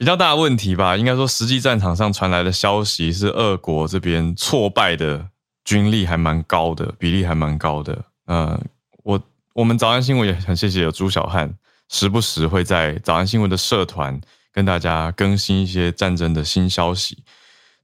[0.00, 5.28] 比较大的问题吧，应该说实际战场上传来的消息是俄国这边挫败的
[5.62, 8.02] 军力还蛮高的，比例还蛮高的。
[8.24, 8.58] 呃，
[9.02, 11.54] 我我们早安新闻也很谢谢有朱小汉，
[11.90, 14.18] 时不时会在早安新闻的社团
[14.54, 17.22] 跟大家更新一些战争的新消息。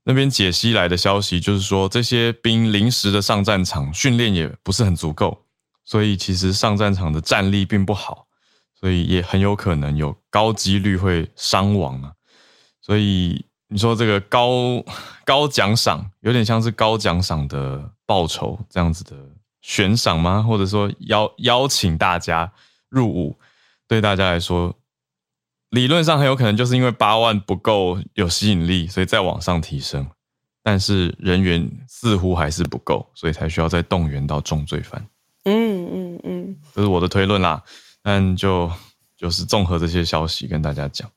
[0.03, 5.45] 那边解析来的消息就是说，这些兵临时的上战场，训练也不是很足够，
[5.85, 8.26] 所以其实上战场的战力并不好。
[8.79, 12.13] 所以也很有可能有高几率会伤亡啊。
[12.81, 14.85] 所以你说这个高
[15.25, 19.17] 高奖赏，有点像是高奖赏的报酬这样子的
[19.61, 20.43] 悬赏吗？
[20.43, 22.53] 或者说邀邀请大家
[22.89, 23.37] 入伍，
[23.89, 24.73] 对大家来说，
[25.71, 30.07] 理论上很有可能就是因为八万不够有吸引力，所以再往上提升。
[30.63, 35.05] 但是人员似乎还是不够，所以才需要再动员到重罪犯。
[35.45, 37.63] 嗯嗯嗯，这是我的推论啦。
[38.07, 38.71] 但就
[39.19, 41.11] 就是综合这些消息跟大家讲。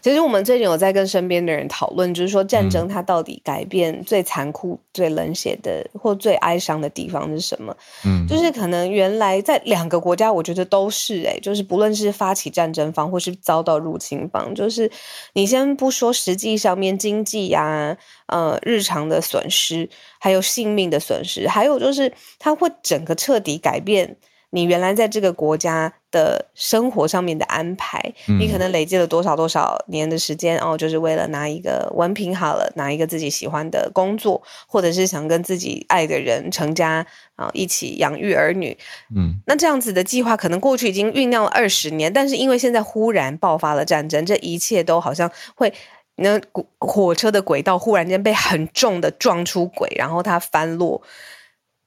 [0.00, 7.76] 其实我们最近有在跟身边的人讨论，就是说战嗯争它到底改变最残酷、最冷血的或最哀伤的地方是什么？
[8.04, 14.88] 嗯，就是可能原来在两个国家，我觉得都是诶、就是不论是发起战争方或是遭到入侵方，就是
[15.32, 17.96] 你先不说实际上面经济呀、
[18.26, 19.88] 呃日常的损失，
[20.20, 24.16] 还有性命的损失，还有就是它会整个彻底改变。
[24.50, 38.76] 你原来在这个国家的生活上面的安排，嗯你可能累积了多少多少年的时间哦，就是为了拿一个文凭好了，拿一个自己喜欢的工作，或者是想跟自己爱的人成家啊、一起养育儿女。
[39.14, 45.72] 嗯那这样子的计划，可能过去已经酝酿了二十年，但是因为现在忽然爆发了战争，这一切都好像会。
[46.20, 51.00] 那火火车的轨道忽然间被很重的撞出轨，然后它翻落，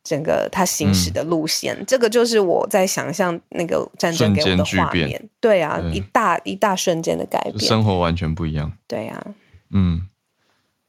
[0.03, 5.29] 整个它行驶的路线，这个就是我在想象那个战争给我的画面。
[5.39, 7.59] 对啊，对一大一大瞬间的改变。
[7.59, 8.71] 生活完全不一样。
[8.87, 9.25] 对啊，
[9.71, 10.07] 嗯，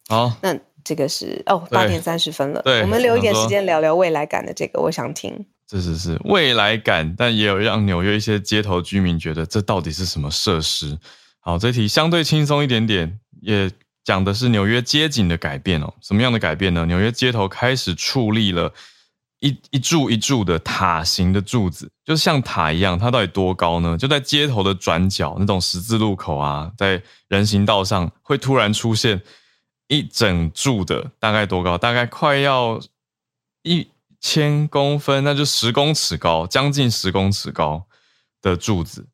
[0.09, 5.45] 好，那这个是哦，八点三十分了，对我们留一点时间聊聊未来感的这个，我想听。
[5.67, 10.99] 这是是未来感，但也有让纽约一些街头居民觉得这到底是什么设施？
[11.41, 13.71] 好，这题相对轻松一点点，也
[14.05, 15.95] 讲的是纽约街景的改变哦。
[16.03, 16.85] 什么样的改变呢？
[16.85, 18.75] 纽约街头开始矗立了
[19.43, 22.97] 一一柱一柱的塔形的柱子，就像塔一样。
[22.97, 23.99] 它到底多高呢？
[23.99, 29.21] 就在街头的转角那种十字路口啊，在人行道上会突然出现
[29.89, 31.77] 一整柱的，大概多高？
[31.77, 32.81] 大概快要
[33.65, 33.89] 一
[34.21, 37.85] 千公分，那就十公尺高，将近十公尺高
[38.41, 39.09] 的柱子。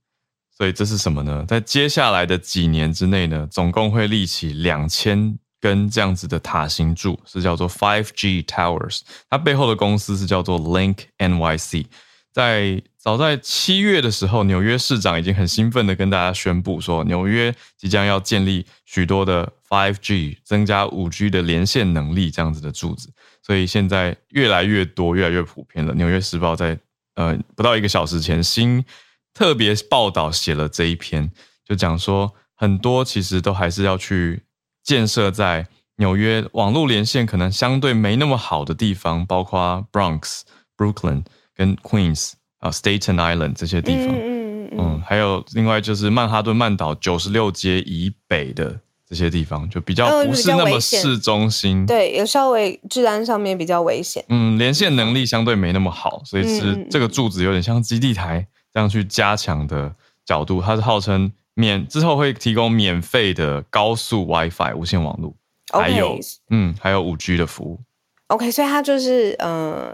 [0.54, 1.46] 所以这是什么呢？
[1.48, 9.01] 在接下来的几年之内呢，总共会立起两千跟这样子的塔形柱，是叫做 Five G Towers。
[9.29, 11.87] 它背后的公司是叫做 Link NYC。
[12.33, 23.11] 在早在七月的时候，纽约市长已经很兴奋的跟大家宣布说，纽约即将要建立许多的 Five G，增加五 G 的连线能力这样子的柱子。
[23.42, 25.94] 所以现在越来越多，越来越普遍了。
[25.94, 26.79] 纽约时报在
[27.14, 28.85] 呃不到一个小时前新
[29.35, 31.29] 特别报道写了这一篇，
[31.64, 34.42] 就讲说很多其实都还是要去
[34.88, 40.40] 建设在纽约网络连线可能相对没那么好的地方，包括 Bronx、
[40.77, 41.24] Brooklyn。
[41.59, 59.92] 跟 Queens 啊，Staten Island 这些地方，嗯嗯嗯，还有另外就是曼哈顿曼岛九十六街以北的这些地方，就比较不是那么市中心，对，有稍微治安上面比较危险，嗯，连线能力相对没那么好，所以是这个柱子有点像基地台这样去加强的
[60.24, 65.35] 角度，它是号称免之后会提供免费的高速 WiFi 无线网络，
[65.73, 66.18] 还有
[66.51, 67.81] 嗯还有五 G 的服务
[68.29, 69.92] ，OK，所以它就是嗯。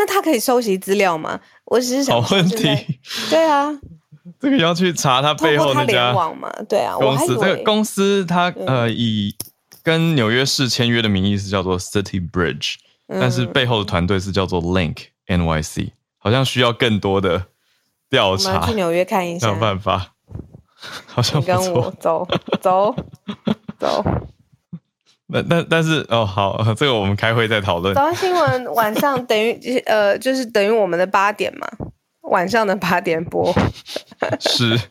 [0.00, 1.40] 那他可以收集资料吗？
[1.64, 3.00] 我只是想好问题。
[3.28, 3.68] 对啊，
[4.38, 6.48] 这个要去查他背后那家网嘛？
[6.68, 9.34] 对啊，公司这个公司它呃以
[9.82, 12.74] 跟纽约市签约的名义是叫做 City Bridge，
[13.08, 17.46] 但是背后的团队是叫做 Link NYC，好像需要更多的
[18.08, 18.64] 调查。
[18.68, 20.14] 去纽约看一下， 有办法？
[21.06, 22.26] 好像跟我走
[22.60, 22.94] 走
[23.78, 24.04] 走。
[25.30, 27.94] 那但但是哦好，这个我们开会再讨论。
[27.94, 31.68] 早上新闻晚上等于呃就是等于我们的八点嘛，
[32.22, 33.52] 晚上的八点播。
[34.40, 34.88] 是是，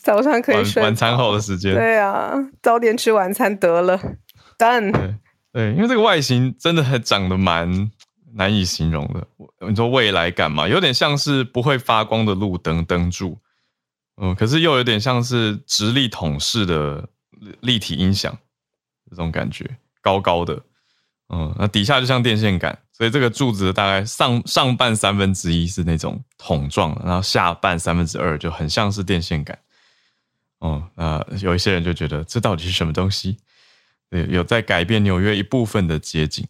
[0.00, 0.82] 早上可以睡。
[0.82, 1.74] 晚餐后的时间。
[1.74, 4.00] 对啊，早点吃晚餐得了。
[4.56, 4.92] 对
[5.52, 7.90] 对，因为这个外形真的还长得蛮
[8.34, 9.26] 难以形容的。
[9.68, 13.36] 你说未来感嘛，有点像是不会发光的路灯灯柱，
[14.20, 17.08] 嗯，可是又有点像是直立筒式的
[17.60, 18.36] 立体音响。
[19.08, 19.68] 这种感觉
[20.00, 20.62] 高高的，
[21.30, 29.58] 嗯，那底下就像电线杆，所以这个柱子大概上上半三分之一是那种筒状，然后下半三分之二就很像是电线杆。
[30.60, 33.38] 哦，那有一些人就觉得这到底是什么东西？
[34.10, 36.46] 对，有在改变纽约一部分的街景。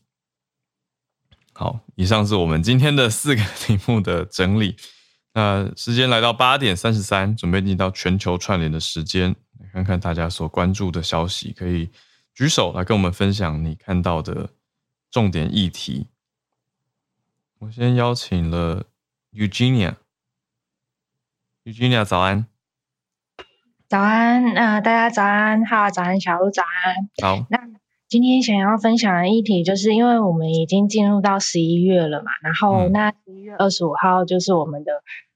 [1.55, 4.77] 好，以上是我们今天的四个题目的整理。
[5.33, 9.35] 那时间来到八点三十三，准备进到全球串联的时间，
[9.73, 11.91] 看看大家所关注的消息，可以。
[12.33, 14.51] 举手来跟我们分享你看到的
[15.11, 16.09] 重点议题。
[17.59, 18.87] 我先邀请了
[19.33, 22.47] Eugenia，Eugenia 早安，
[23.89, 27.47] 早安，呃，大家早安，好，早安，小鹿早安，好。
[27.51, 27.59] 那
[28.11, 34.93] 今天想要分享的议题，就是因为我们已经进入到十一月了嘛，然后那十一月二十五号就是我们的。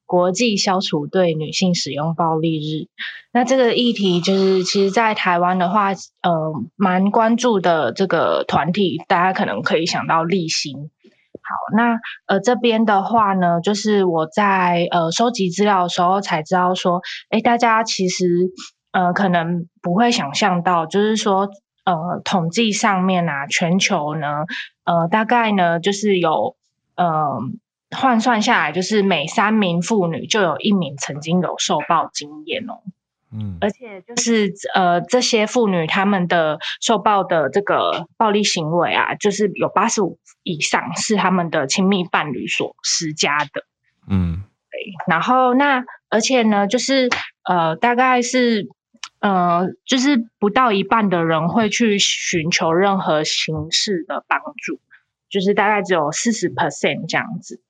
[0.07, 2.89] 国际消除对女性使用暴力日，
[3.33, 10.77] 那这个议题就是，其实，在台湾的话，呃，蛮关注的这个团体，大家可能可以想到立新。
[10.77, 18.51] 好，那呃这边的话呢，就是我在呃收集资料的时候才知道说，哎，大家其实
[18.93, 21.49] 呃可能不会想象到，就是说
[21.85, 24.45] 呃统计上面啊，全球呢，
[24.85, 26.57] 呃大概呢就是有
[26.97, 27.39] 呃。
[27.97, 32.83] 换算下来，就是每三名妇女就有一名曾经有受暴经验哦。
[33.31, 43.65] 嗯，而且就是呃，这些妇女她们的受暴的这个暴力行为啊，就是有八十五以上是他们的亲密伴侣所施加的。
[44.09, 44.43] 嗯，
[44.73, 44.81] 对。
[45.07, 47.09] 然后那而且呢，就是
[47.49, 48.67] 呃，大概是
[49.25, 54.81] 呃，就是不到一半的人会去寻求任何形式的帮助，
[55.31, 57.63] 就是大概只有四十 percent 这样子。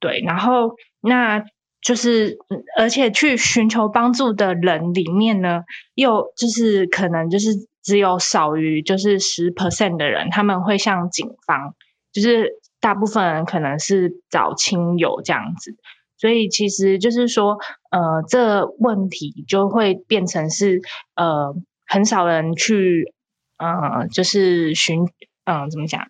[0.00, 1.44] 对，然后那
[1.80, 2.38] 就是，
[2.76, 5.62] 而且去寻求帮助的人里面呢，
[5.94, 7.50] 又就是可能就是
[7.84, 11.76] 只有少于就是十 percent 的人，他们会向警方，
[12.12, 15.76] 就是大部分人可能是找亲友这样子，
[16.18, 17.58] 所以其实就是说，
[17.96, 20.80] 呃，这问题就会变成是
[21.14, 21.54] 呃，
[21.86, 23.14] 很少人去，
[23.56, 25.04] 呃，就是寻，
[25.44, 26.08] 嗯，怎么讲，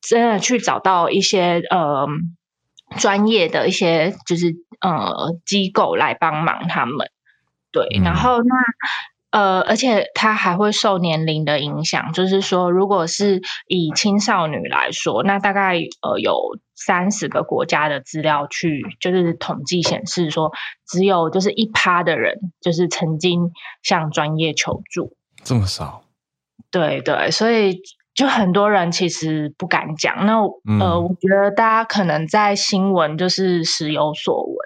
[0.00, 2.06] 真的去找到一些呃。
[2.96, 7.10] 专业的一些就是呃机构来帮忙他们，
[7.70, 8.54] 对，然后那
[9.30, 20.52] 呃，而且它还会受年龄的影响，就是说，如果是以青少女来说，那大概呃有三十个国家的资料去就是统计显示说，
[20.86, 23.50] 只有就是一趴的人就是曾经
[23.82, 26.02] 向专业求助，这么少？
[26.70, 27.80] 对对，所以。
[28.14, 30.40] 就很多人其实不敢讲，那
[30.80, 34.56] 呃，我觉得大家可能在新闻就是时有所闻，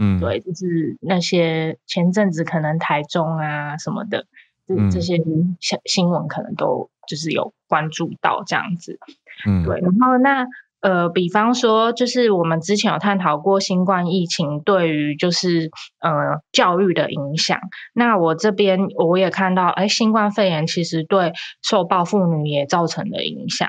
[0.00, 4.26] 嗯，对，就是那些前阵子可能台中啊什么的，
[4.66, 8.98] 这这些新新闻可能都就是有关注到这样子。
[9.46, 10.46] 嗯，对，然后那。
[10.82, 15.70] 呃，比方说，就是我们之前有探讨过新冠疫情对于就是
[16.00, 17.60] 呃教育的影响。
[17.92, 23.68] 那我这边我也看到，哎，新冠肺炎其实对受暴妇女也造成了影响。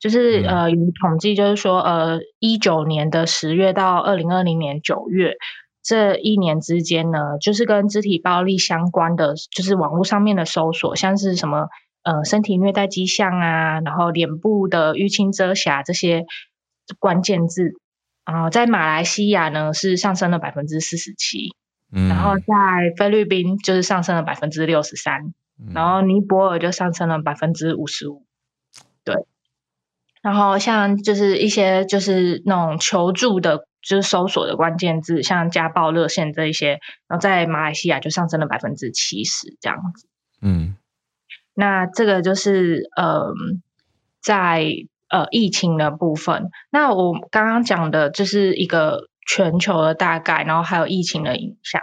[0.00, 5.34] 就是呃，有统计就是说，呃，一九年的十月到二零二零年九月
[5.88, 11.68] 这一年之间呢，就是跟肢体暴力相关的，就是网络上面的搜索，像是什么
[12.02, 16.26] 呃身体虐待迹象啊，然后脸部的淤青遮瑕这些。
[16.98, 17.74] 关键字
[18.24, 21.54] 然后，在马来西亚呢是上升了百分之四十七，
[21.92, 22.44] 然后在
[22.96, 25.34] 菲律宾就是上升了百分之六十三，
[25.74, 28.24] 然后尼泊尔就上升了百分之五十五。
[29.04, 29.16] 对，
[30.22, 40.08] 然后像就是一些就是那种求助的，就是搜索的关键字，像家暴热线这一些，然后在马来西亚就上升了百分之七十这样子。
[40.40, 40.76] 嗯，
[41.54, 43.32] 那这个就是呃，
[44.20, 44.64] 在。
[45.10, 51.80] 呃，疫情的部分，那我刚刚讲的就是一个全球的大概，然后还有疫情的影响。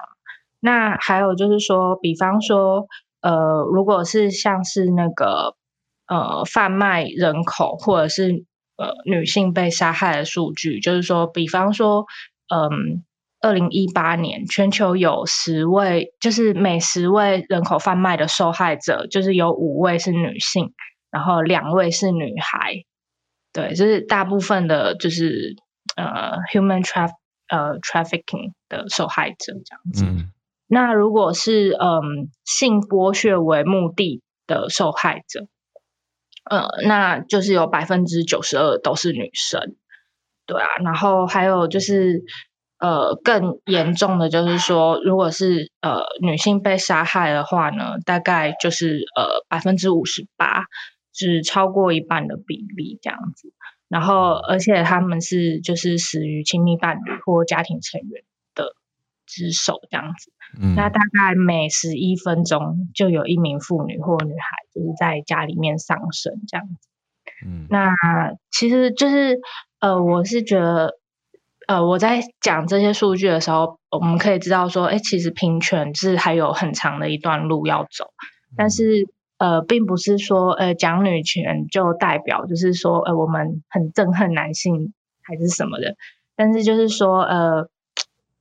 [0.59, 2.85] 那还有就是说，比方说，
[3.21, 5.55] 呃，如果是像是那个
[6.05, 8.45] 呃贩卖人口或者是
[8.77, 12.05] 呃女性被杀害的数据，就是说，比方说，
[12.53, 13.03] 嗯，
[13.41, 20.73] 二零一八年全球有十位，就是每十位人口贩卖的受害者，就是有五位是女性，
[21.11, 22.83] 然后两位是女孩。
[23.53, 25.55] 对，就是大部分的，就是
[25.95, 27.11] 呃，human traf
[27.47, 30.25] 呃 trafficking 的受害者这样子。
[30.67, 35.47] 那如果是嗯性剥削为目的的受害者，
[36.49, 39.75] 呃，那就是有百分之九十二都是女生。
[40.45, 42.23] 对啊，然后还有就是
[42.79, 50.65] 呃更严重的就是说，如果是呃女性被杀害的话呢，大概就是呃百分之五十八。
[51.17, 53.53] 是超过一半的比例这样子，
[53.87, 58.75] 然后而且他们是就是死于亲密伴侣或家庭成员的
[59.25, 60.33] 之手这样子，
[60.75, 66.87] 那大概每十一分钟就有一名妇女或女孩就是在家里面丧生这样子。
[67.45, 67.93] 嗯，那
[68.51, 69.39] 其实就是
[69.79, 70.93] 呃，我是觉得
[71.67, 78.11] 呃，我在讲这些数据的时候，我们可以知道说，哎，其实平权是还有很长的一段路要走，
[78.55, 79.07] 但是。
[79.37, 85.97] 呃，并不是说呃讲女权就代表就是说呃我们很憎恨男性还是什么的，
[86.37, 87.67] 但是就是说呃，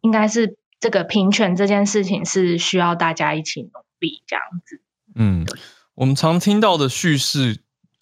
[0.03, 3.71] 应该是这个平权这件事情是需要大家一起努
[4.01, 4.83] 力这样子。
[5.15, 5.47] 嗯，
[5.95, 7.59] 我们常听到的叙事，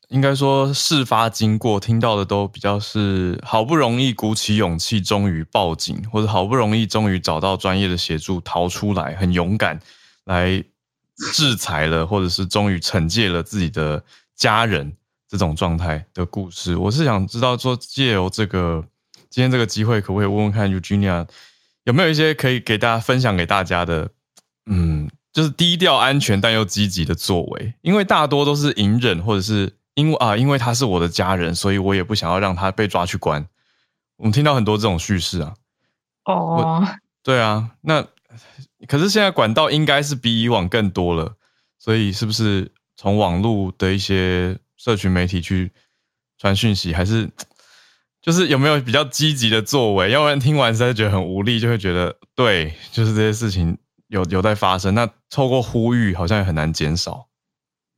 [0.08, 9.78] 应该说事发经过听到的都比较是好不容易鼓起勇气，终于报警，或者好不容易终于找到专业的协助逃出来，很勇敢
[10.24, 10.64] 来。
[11.34, 14.02] 制裁了，或者是终于惩戒了自己的
[14.34, 14.92] 家人
[15.28, 18.84] 这种状态的故事，我是想知道说，借由这个
[19.28, 21.28] 今天这个机会，可不可以问问看 Eugenia
[21.84, 24.10] 有没有一些可以给大家分享给大家的，
[24.66, 33.46] 嗯，就是低调、安全但又积极的作为，因为大多都是隐忍，或者是因为啊，因为他是我的家人，所以我也不想要让他被抓去关。
[34.16, 35.54] 我们听到很多这种叙事啊。
[36.24, 36.86] 哦，
[37.22, 38.06] 对啊，那。
[38.88, 41.36] 可是现在管道应该是比以往更多了，
[41.78, 45.70] 所以是不是从网络的一些社群媒体去
[46.38, 47.30] 传讯息，还是
[48.22, 50.10] 就是有没有比较积极的作为？
[50.10, 53.76] 要不然听完实在觉得很无力，就会觉得对，就是这些事情
[54.08, 54.94] 有有在发生。
[54.94, 57.26] 那透过呼吁，好像也很难减少。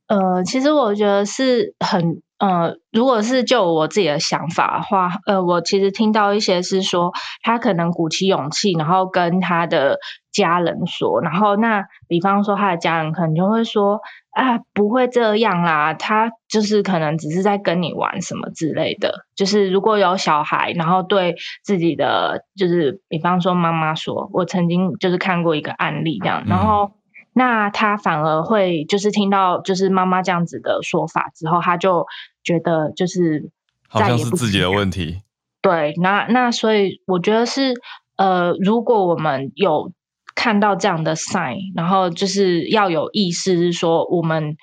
[0.07, 2.21] 呃，其实我觉得是很。
[2.37, 9.99] 呃，如果是就我自己的想法的话，呃，我其实听到一些是说，他可能鼓起勇气，然后跟他的
[10.33, 14.01] 家人说，然后那比方说他的家人可能就会说，
[14.35, 19.25] 啊，不会这样啦，他就是可能只是在跟你玩什么之类的。
[19.35, 26.91] 就是如果有小孩，然后对自己的，就是比方说妈妈说，我曾经就是看过一个案例这样，然后。
[27.37, 32.05] 那他反而会就是听到就是妈妈这样子的说法之后，他就
[32.45, 33.51] 觉得就是
[33.89, 35.21] 好像是自己的问题。
[35.61, 37.73] 对，那那所以我觉得是
[38.15, 39.91] 呃，如果我们有
[40.35, 44.55] 看到这样的 sign，然后就是要有意识，是说我们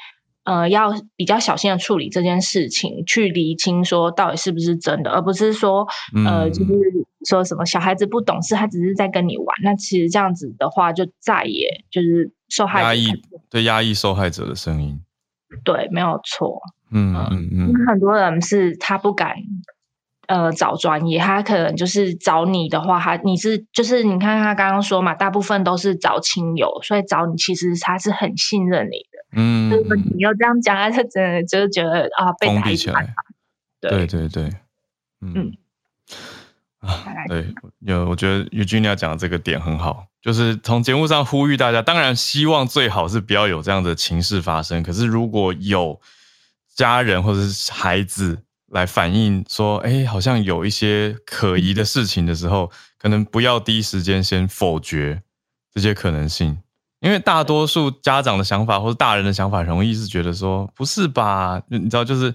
[0.44, 5.86] 呃要比较小心的处理这件事情，去厘清说到底是不是真的，而不是说
[6.24, 6.72] 呃就是
[7.28, 9.46] 说什么小孩子不懂事，他只是在跟你玩。
[9.64, 12.30] 那其实这样子的话，就再也就是。
[12.54, 13.06] 受害压抑
[13.48, 15.00] 对压抑受害者的声音，
[15.64, 16.60] 对，没有错。
[16.90, 19.36] 嗯嗯嗯，很多人是他不敢
[20.26, 29.18] 呃找专业，他可能就是找你的话，他你是就是你看他刚刚说嘛，大部分都是找亲友，所以找你其实他是很信任你的。
[29.34, 29.70] 嗯，
[30.14, 33.14] 你要这样讲，他真的就是觉得啊，被封闭起来。
[33.80, 34.50] 对对对，
[35.20, 35.52] 嗯。
[36.80, 37.46] 啊，对，
[37.78, 44.82] 有，我觉得 Eugenia 讲的这个点很好，就是从节目上呼吁大家，当然希望最好是不要有这样的情事发生。
[44.82, 46.00] 可是如果有
[46.74, 48.42] 家人或者是孩子
[48.72, 55.22] 来反映说，哎，好像有一些可疑的事情的时候，可能不要第一时间先否决
[55.72, 56.58] 这些可能性，
[57.00, 61.62] 因为大多数家长的想法或者大人的想法，容易是觉得说，不是吧？
[61.68, 62.34] 你知道，就是。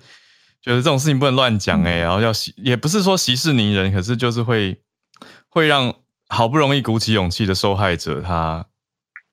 [0.59, 4.77] 觉得这种事情不能乱讲哎，然后要息，也不是说息事宁人，可是就是会
[5.47, 5.93] 会让
[6.27, 8.65] 好不容易鼓起勇气的受害者，他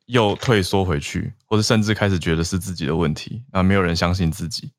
[0.06, 4.70] 又退缩回去，或者甚至开始觉得是自己的问题，那没有人相信自己。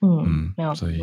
[0.00, 0.98] 嗯，没有，所以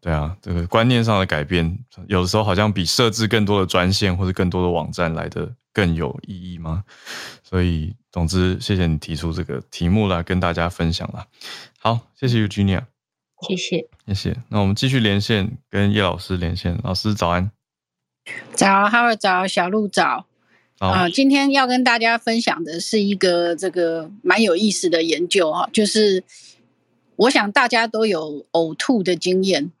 [0.00, 6.84] 对啊，这个观念上的改变，有的时候好像比设置更多的专线或者更多的网站来的更有意义吗？
[7.42, 11.26] 所以，总之，谢谢你提出这个题目来跟大家分享啦。
[11.78, 12.84] 好，谢谢 Eugenia。
[13.40, 14.36] 谢谢，谢谢。
[14.48, 16.78] 那我们继续连线，跟叶老师连线。
[16.82, 17.50] 老师早安，
[18.52, 20.26] 早，哈尔早，小鹿早。
[20.78, 26.22] 啊，今天要跟大家分享的是一个这个蛮有意思的研究哈，就是
[27.16, 29.72] 我想大家都有呕吐的经验，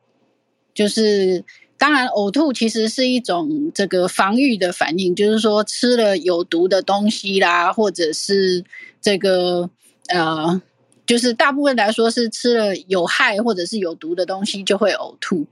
[0.78, 1.44] 就是
[1.76, 8.64] 当然呕吐其实是一种这个防御的反应，就是说吃了有毒的东西啦，或者是
[9.00, 9.68] 这个
[10.08, 10.62] 呃。
[11.08, 15.46] 就是大部分来说是吃了有害或者是有毒的东西就会呕吐，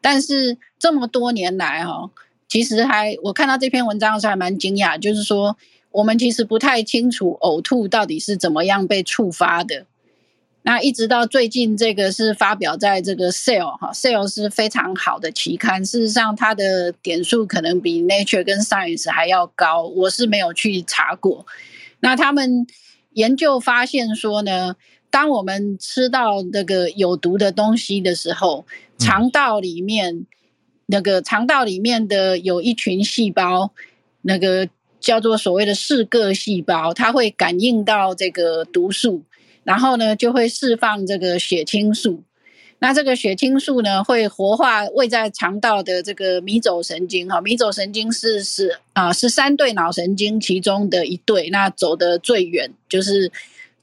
[0.00, 2.10] 但是这么多年来哈，
[2.48, 5.56] 其实还我看到这篇文章的时候还蛮惊讶，就是说
[5.92, 9.86] 我们其实不太清楚呕吐到底是怎么样被触发的。
[10.66, 21.46] 那一直到最近这个是发表在这个 sell 哈，Cell 是非常好的期刊，事实上它的点数可能比 Nature 跟 Science 还要高，我是没有去查过。
[22.00, 22.66] 那他们
[23.12, 24.74] 研究发现说呢。
[25.08, 28.66] 当我们吃到那个有毒的东西的时候，
[28.98, 30.26] 肠道里面
[30.86, 33.70] 那个肠道里面的有一群细胞，
[34.20, 34.68] 那个
[35.00, 39.22] 叫做所谓的嗜铬细胞，它会感应到这个毒素，
[39.66, 42.22] 然后呢就会释放这个血清素。
[42.78, 53.30] 那这个血清素呢会活化位在肠道的这个迷走神经，哈，迷走神经是是啊是三对脑神经其中的一对，那走得最远就是。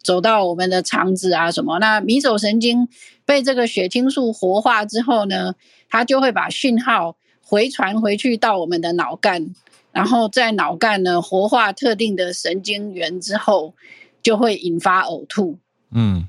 [0.04, 1.80] 走到我们的肠子啊，什么？
[1.80, 2.90] 那迷走神经
[3.26, 5.56] 被这个血清素活化之后呢，
[5.90, 9.56] 它就会把讯号回传回去到我们的脑干，
[9.94, 13.76] 然后在脑干呢活化特定的神经元之后，
[14.22, 15.58] 就会引发呕吐。
[15.94, 16.28] 嗯，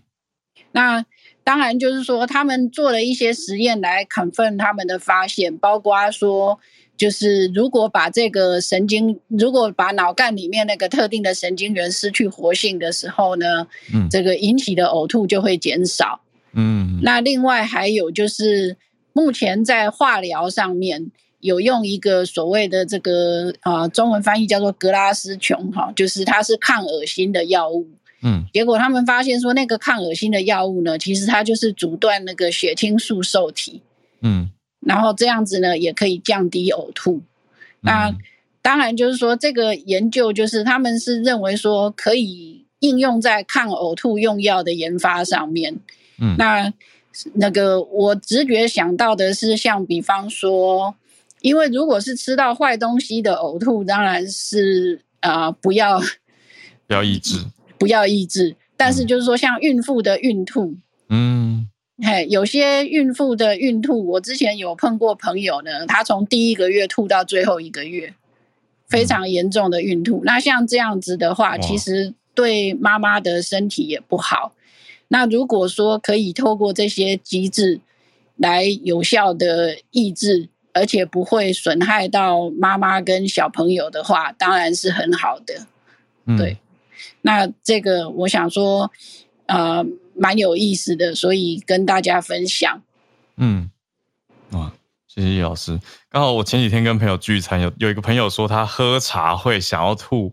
[0.72, 1.04] 那
[1.42, 6.60] 当然就是说，他们做了一些实验来 confirm 他们的发现，包括说。
[6.96, 16.20] 就是如果把这个神经，如果把脑干里面那个特定的神经元失去活性的时候呢，嗯，这个引起的呕吐就会减少。
[16.52, 18.76] 嗯，那另外还有就是，
[19.12, 21.10] 目前在化疗上面
[21.40, 27.88] 有用一个所谓的这个啊，中文翻译叫做格拉斯琼哈，就是它是抗恶心的药物。
[28.24, 33.80] 嗯，结果他们发现说，那个抗恶心的药物呢，其实它就是阻断那个血清素受体。
[34.22, 34.50] 嗯。
[34.80, 37.22] 然后这样子呢，也可以降低呕吐。
[37.80, 38.14] 那
[38.60, 45.80] 当然就是说，这个研究就是他们是认为说可以应用在抗呕吐用药的研发上面。
[46.18, 46.72] 嗯，那
[47.34, 50.94] 那个我直觉想到的是，像比方说，
[51.40, 55.98] 因为如果是吃到坏东西的呕吐，当然是啊不要
[56.86, 57.38] 不要抑制，
[57.84, 58.56] 不要抑制。
[58.78, 60.74] 但是就是说，像孕妇的孕吐，
[61.10, 61.68] 嗯。
[62.02, 68.14] 嘿，有些孕妇的孕吐，我之前有碰过朋友呢，她从第一个月吐到最后一个月，
[68.88, 70.22] 非常严重的孕吐。
[70.24, 74.54] 那像这样子的话，其实对妈妈的身体也不好。
[75.08, 77.80] 那如果说可以透过这些机制
[78.36, 85.68] 来有效的抑制，而且不会损害到妈妈跟小朋友的话，当然是很好的。
[86.36, 86.56] 对，
[87.22, 88.90] 那这个我想说，
[89.46, 89.84] 呃。
[90.16, 92.80] 蛮有意思的，所以跟大家分享。
[93.36, 93.68] 嗯，
[94.52, 94.72] 哇，
[95.08, 95.80] 谢谢叶老师。
[96.08, 100.32] 刚好我前几天跟朋友聚餐，有有一个朋友说他喝茶会想要吐，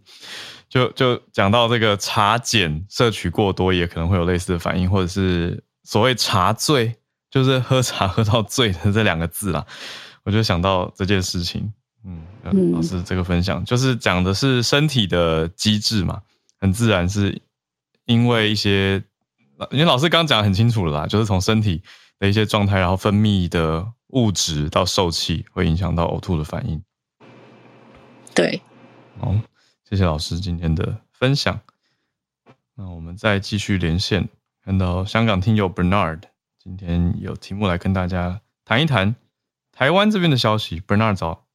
[0.70, 6.96] 就就讲到这个茶碱摄取过多也可能会有类似的反应，或者是所谓茶醉，
[7.32, 9.66] 就是喝茶喝到醉的这两个字啦。
[10.22, 11.74] 我就想到这件事情。
[12.06, 16.22] 嗯，老师这个分享就是讲的是身体的机制嘛，
[16.62, 17.42] 很自然是
[18.06, 19.04] 因为一些。
[19.70, 21.84] 因为老师刚刚讲的很清楚了啦，就是从身体
[22.18, 26.84] 的一些状态，然后分泌的物质到受气，会影响到呕吐的反应。
[28.34, 28.60] 对，
[29.20, 29.36] 好，
[29.88, 31.60] 谢谢老师今天的分享。
[32.74, 34.28] 那我们再继续连线，
[34.66, 36.22] 看到香港听友 Bernard
[36.58, 39.16] 今天有题目来跟大家谈一谈
[39.72, 40.82] 台湾这边的消息。
[40.82, 41.46] Bernard 早，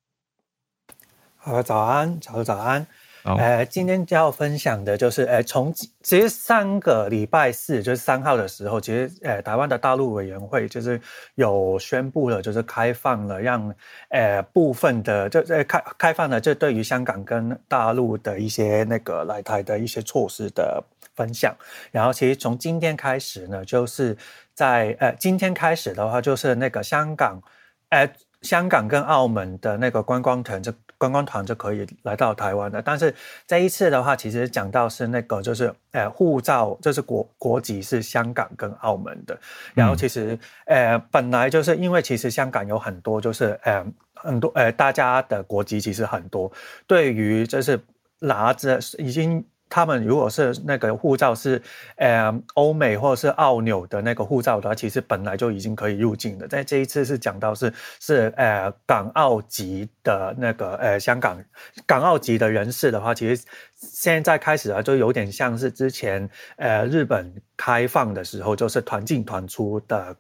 [1.35, 2.87] 好，早安，早早安。
[3.35, 11.01] 呃，今天要分享的就是，呃，从其实三个礼拜四，就是三号的时候，其实，呃，台湾的大陆委员会就是
[11.35, 13.75] 有宣布了，就是开放了，让，
[14.11, 20.83] 呃，部分的，就呃开开放了，就对于香港跟大陆的一些那个来台的一些措施的
[21.15, 21.55] 分享。
[21.91, 24.17] 然后，其实从今天开始呢，就是
[24.55, 27.43] 在，呃，今天开始的话，就是那个香港，
[27.89, 28.09] 呃，
[28.43, 30.73] 香港跟澳门的那个观光团就。
[30.99, 33.15] 观光团就可以来到台湾的，但是
[33.47, 39.39] 这一次的话，其实讲到是那个就是呃护照，就是国国籍是香港跟澳门的。
[39.75, 43.85] 然后其实呃本来就是因为其实香港有很多就是呃
[44.15, 46.51] 很多呃大家的国籍其实很多，
[46.87, 47.79] 对于就是
[48.21, 49.45] 拿着已经。
[49.69, 51.61] 他们如果是那个护照是，
[51.97, 56.47] 呃，欧美或者是澳纽的那个护照的话，其实本来就已经可以入境的。
[56.49, 61.43] 在这一次是讲到是是呃港澳籍的那个呃香港
[61.87, 63.45] 港澳籍的人士的话，其实
[63.75, 70.17] 现在开始啊，就有点像是之前呃日本开放的时候，就是团进团出的。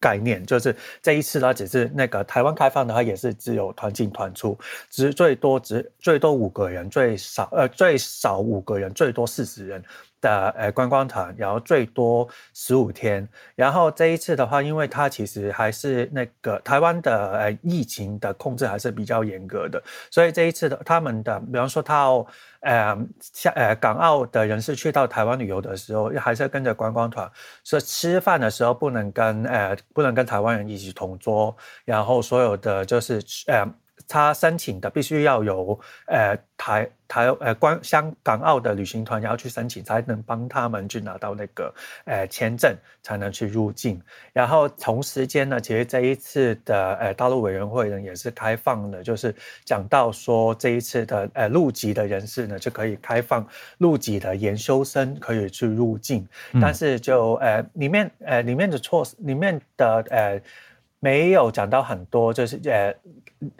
[0.00, 9.84] 概念就是这一次呢，只是那个台湾开放的话，也是只有团进团出，只最多只最多五个人，最少呃最少五个人，最多四十人。
[10.20, 22.06] 的呃观光团，然后最多十五天，然后这一次的话，因为它其实还是那个台湾的呃疫情的控制还是比较严格的，所以这一次的他们的，比方说他
[22.60, 27.30] 呃像呃港澳的人士去到台湾旅游的时候，还是要跟着观光团，
[27.64, 33.66] 所以吃饭的时候不能跟呃不能跟台湾人一起同桌，然后所有的就是呃。
[34.08, 41.74] 他申请的必须要有呃台台呃关香港澳的旅行团要去申请，才能帮他们去拿到那个
[42.04, 44.00] 呃签证，才能去入境。
[44.32, 49.34] 然后同时间呢，其实这一次的呃大陆委员会呢也是开放的，就是
[49.64, 53.46] 讲到说这一次的呃入籍的人士呢就可以开放
[53.78, 56.26] 入籍的研修生可以去入境，
[56.60, 60.40] 但是就呃里面呃里面的措施里面的呃。
[61.00, 62.94] 没有讲到很多，就是呃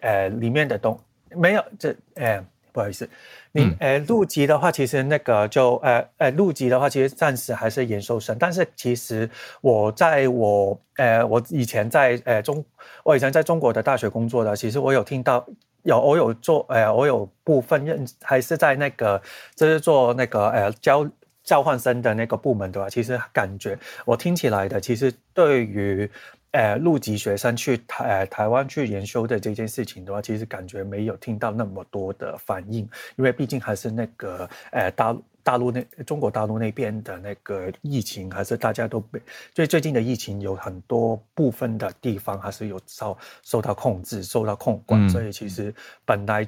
[0.03, 0.99] 呃里面的东
[1.30, 3.09] 没有这呃不好意思，
[3.51, 8.36] 你呃入籍的话，其实那个就呃呃入籍的话，其实暂时还是研究生。
[8.38, 9.28] 但是其实
[9.61, 12.64] 我在我呃我以前在呃中
[13.03, 15.45] 我以前在中国的大学工作的，其实我有听到
[15.82, 19.20] 有我有做呃我有部分认还是在那个
[19.57, 21.09] 就是做那个呃交
[21.43, 26.11] 交换生的那个部门的话，其实感觉我听起来的，其实对于。
[26.53, 32.80] 呃，入籍学生去台台湾去研修的这件事情的话，其实感觉没有听到那么多的反应，
[33.16, 35.24] 因为毕竟还是那个呃大陆。
[35.51, 39.20] 大陆那中国大陆那边的那个疫情，还是大家都被
[39.53, 45.74] 最最近的疫情有很多部分的地方还是有受受到控制、受到控管，所以其实
[46.05, 46.46] 本来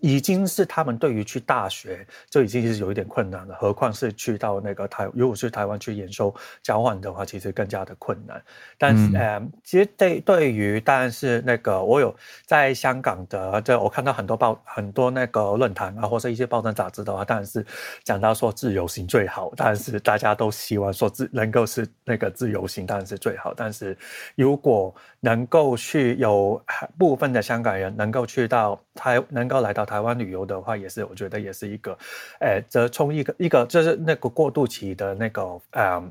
[0.00, 8.42] 已经是他们对于去大学就已经是有一点困难了，何况是去到那个台，如果是台湾去研修交换的话，其实更加的困难。
[8.76, 12.14] 但是呃，其实对对于当然是那个我有
[12.44, 17.64] 在香港的，这我看到很多报很多那个论坛啊，或者一些报章杂志的话，当然是
[18.02, 18.20] 讲。
[18.24, 23.54] 他说自由行最好，但是大家都希望说自能够是那个自由行当然是最好。
[23.56, 23.96] 但是
[24.34, 26.60] 如果能够去有
[26.98, 31.96] 部分的香港人能够去到台，能够来到台湾旅游的话，也是我觉得也是一个，
[32.40, 36.02] 呃，折冲一个一个就是那个过渡期的那个呃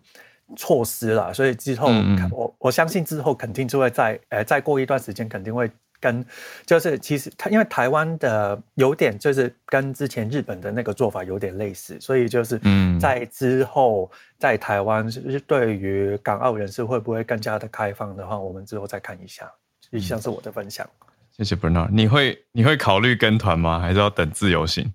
[0.55, 1.34] 措施了。
[1.34, 1.89] 所以之后
[2.32, 5.69] 我我相信之后肯定就会在呃再过一段时间肯定会。
[6.04, 6.26] 跟
[6.66, 19.49] 就是其实它因为台湾的有点就是跟之前日本的那个做法有点类似，所以就是嗯在之后在台湾是对于港澳人士会不会更加的开放的话，我们之后再看一下。
[19.91, 20.86] 以上是我的分享。
[21.32, 23.80] 谢谢 Bernard，你会你会考虑跟团吗？
[23.80, 24.91] 还是要等自由行？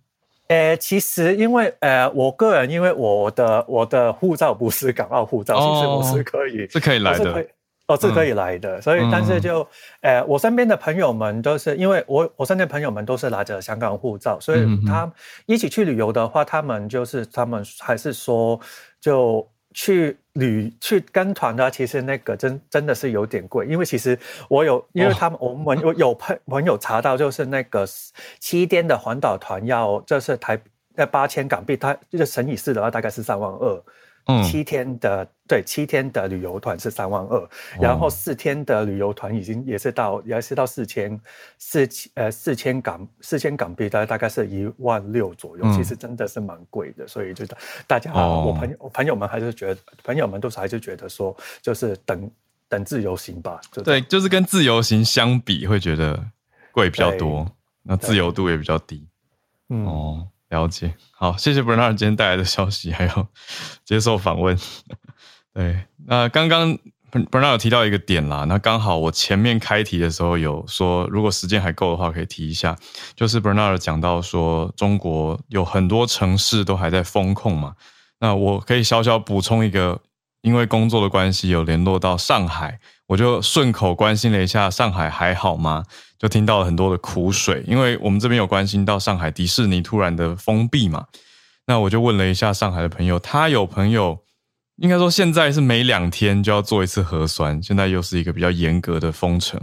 [0.49, 7.47] 呃，其实因为呃我个人因为我的我的护照不是港澳护照，其实我是可以是可以来的。
[7.89, 9.67] 哦，是可以来的，所以但是就，
[10.03, 15.11] 呃，我身边的朋友们都是因为我我身边朋友们都是拿着香港护照，所以他
[15.47, 18.61] 一起去旅游的话，他们就是他们还是说
[19.01, 24.19] 就去旅去跟团的，其实那个真真的是有点贵，因为其实
[24.51, 27.89] 我有，因为他们我们有有朋朋友查到，就是那个
[28.39, 30.61] 七天的环岛团要就是台
[30.97, 33.83] 呃八千港币，他就是乘以四的话大概是三万二。
[34.45, 37.49] 七天的对七天的旅游团是三万二，
[37.81, 41.19] 然后四天的旅游团已经也是到也是到四千
[41.59, 47.47] 四千呃四千港四千港币，大概大概是一万六左右，其实真的是蛮贵的，所以就
[47.87, 52.31] 大家我朋友我朋友们还是觉得朋友们都是还是觉得说就是等
[52.69, 56.23] 等自由行吧，对，就是跟自由行相比会觉得
[56.71, 57.51] 贵比较多，
[57.83, 59.09] 那自由度也比较低，
[59.69, 60.29] 哦。
[60.49, 63.27] 了解，好，谢谢 Bernard 今天带来的消息，还有
[63.85, 64.59] 接受访问。
[65.53, 66.79] 对，那刚刚
[67.11, 72.77] Bernard 有提到一个点啦，那刚好我前面开题的时候有说，如果时间还够的话，可以提一下，
[73.15, 77.75] 就是 Bernard 讲到说，中国有很多城市都还在封控嘛，
[78.21, 80.01] 那我可以小小补充一个，
[80.43, 82.79] 因为工作的关系有联络到上海，
[83.09, 85.83] 我就顺口关心了一下，上海还好吗？
[86.19, 91.07] 就听到了很多的苦水，因为我们这边有关心到上海迪士尼突然的封闭嘛，
[91.67, 94.19] 那我就问了一下上海的朋友，他有朋友
[94.77, 99.59] 应该说现在是每两天就要做一次核酸，现在又是一个比较严格的封城，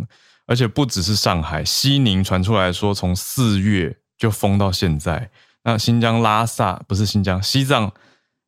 [0.47, 5.29] 而且不只是上海，西宁传出来说从四月就封到现在，
[5.63, 7.91] 那新疆拉萨不是新疆，西藏。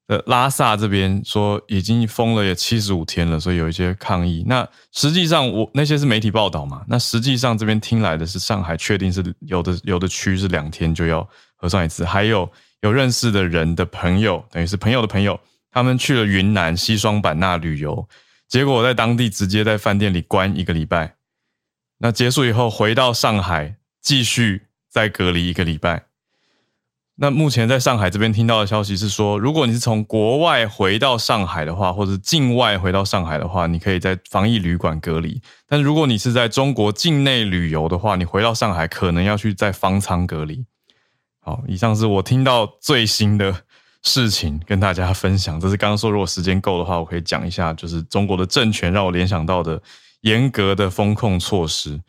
[0.07, 4.41] 呃，拉萨这边说已经封了也七十五天了，所以有一些抗议。
[4.47, 6.85] 那实际上我那些是媒体报道嘛？
[6.87, 11.27] 那实际上这边听来的是上海确定是有的，有的区是两天就要
[11.57, 12.05] 核酸一次。
[12.05, 12.49] 还有
[12.81, 15.37] 有认识的人的朋友，等于是朋友的朋友，
[15.71, 18.07] 他们去了云南西双版纳旅游，
[18.47, 21.15] 结果在当地直接在饭店里关一个礼拜。
[21.97, 26.06] 那结束以后回到上海，继续再隔离一个礼拜。
[27.19, 40.63] 那目前在上海这边听到的消息是说，如果你是从国外回到上海的话，或者境外回到上海的话，你可以在防疫旅馆隔离；但如果你是在中国境内旅游的话，你回到上海可能要去在方舱隔离。
[41.39, 43.63] 好，以上是我听到最新的
[44.03, 45.59] 事情跟大家分享。
[45.59, 49.81] 这是刚刚说，如果时间够的话，我可以讲一下，就是中国的政权让我联想到的
[50.21, 51.99] 严格的风控措施。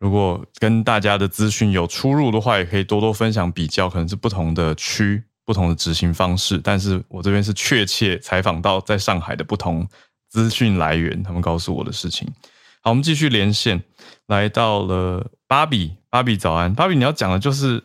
[0.00, 6.58] 如果跟大家的资讯有出入的话，也可以多多分享比较，可能是不同的区、不同的执行方式。
[6.58, 9.86] 但是我这边是确切采访到在上海的不同
[10.30, 12.26] 资讯来源，他们告诉我的事情。
[12.80, 13.82] 好，我们继续连线，
[14.28, 17.84] 来到了芭比，芭比早安，芭比，你要讲的就是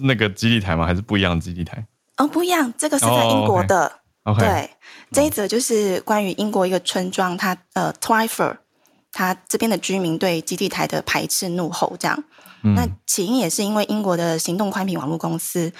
[0.00, 0.84] 那个基地台吗？
[0.84, 1.86] 还是不一样的基地台？
[2.16, 4.00] 哦，不一样，这个是在英国的。
[4.24, 4.70] OK，对，
[5.12, 8.58] 这一则就是关于英国一个村庄，它呃 t w i f e r
[9.12, 12.24] 他这边的居民对基地台的排斥怒吼，这样，
[12.74, 15.72] 那起因也是因为英国的行动宽频网络公司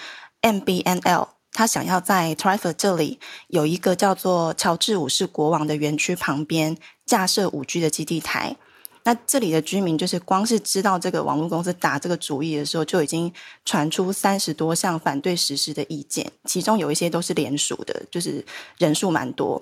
[0.43, 3.19] MBNL，他想要在 t r i f e r 这里
[3.49, 6.77] 有一个叫做乔治五世国王的园区旁边
[7.07, 8.57] 架设五 G 的基地台。
[9.05, 13.33] 那这里的居民就是光是知道这个网络公司打这个主意的时候，就已经
[13.65, 18.47] 传出三十多项反对实施的意见，其中有一些都是联署的，就是
[18.79, 19.61] 人数蛮多。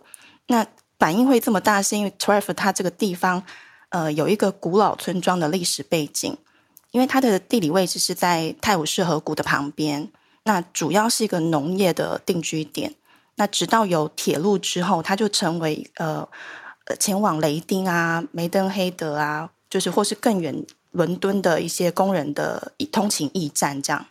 [0.48, 0.66] 那
[1.00, 3.42] 反应会这么大，是因为 t r e f 它这个地方，
[3.88, 6.36] 呃，有一个古老村庄的历史背景，
[6.90, 10.10] 因为它的地理位置是在泰晤士河谷的旁边，
[10.44, 12.94] 那主要是一个农业的定居点。
[13.36, 16.28] 那直到有铁路之后，它就成为呃
[16.98, 20.54] 前往雷丁啊、梅登黑德啊，就是或是更远
[20.90, 23.80] 伦敦的一些工人的通勤驿站。
[23.80, 24.04] 这样，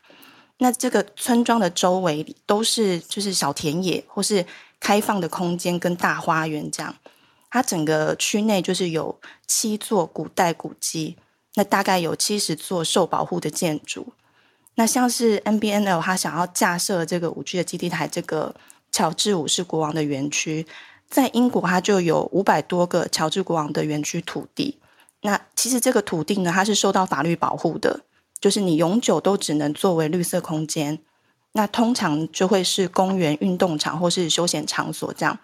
[0.57, 4.43] 那这个村庄的周围都是就是小田野或是。
[4.79, 6.95] 开放的空间跟大花园这样，
[7.49, 11.17] 它整个区内就是有七座古代古迹，
[11.55, 14.13] 那大概有七十座受保护的建筑。
[14.75, 18.55] 那像是 NBNL 它想要架设这个五 G 的基地台，这个
[18.91, 20.65] 乔治五世国王的园区，
[21.09, 24.79] 在英国它就有五百多个乔治国王的园区土地。
[25.21, 27.99] 那其实这个土地呢，它是受到法律保护的，
[28.39, 30.99] 就是你永久都只能作为绿色空间。
[31.53, 35.37] 那通常就会是公园、运动场或是休闲场所这样，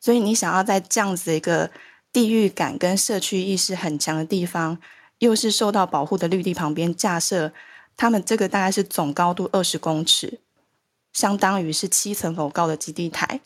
[0.00, 1.70] 所以你想要在这样子一个
[2.12, 4.78] 地域感跟社区意识很强的地方，
[5.18, 7.52] 又是受到保护的绿地旁边架设，
[7.96, 10.40] 他们这个大概是总高度二十公尺，
[11.12, 13.40] 相当于是七层楼高的基地台。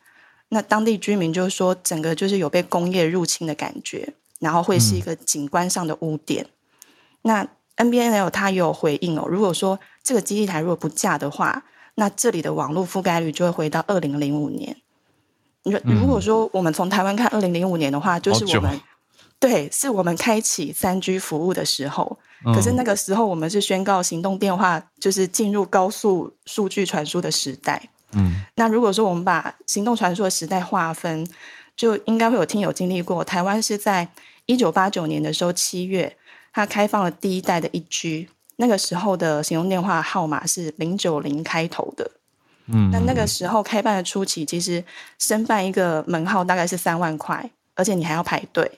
[0.48, 6.46] 那当地居民就是说，整个就是有被工业入侵的感觉，然后会是一个景观上的污点。
[7.22, 7.46] 那
[7.76, 11.64] NBNL 它有回应哦，如果说这个基地台如果不架的话，
[11.98, 14.76] 那这里的网络覆盖率就会回到二零零五年。
[15.64, 18.80] 如如果说我们从台湾看二零零五年的话，就是我们
[19.40, 22.16] 对，是我们开启三 G 服务的时候。
[22.54, 27.90] 可是那个时候我们是宣告行动电话就是进入高速数据传输的时代。
[28.12, 31.28] 嗯，那如果说我们把行动传输的时代划分，
[31.76, 33.24] 就应该会有听友经历过。
[33.24, 34.08] 台湾是在
[34.46, 36.16] 一九八九年的时候七月，
[36.52, 38.28] 它开放了第一代的一 G。
[38.60, 42.10] 那个时候的行动电话号码是零九零开头的，
[42.66, 44.84] 嗯，但那个时候开办的初期，其实
[45.16, 48.68] 申办一个门号大概是三万块，而且你还要排队，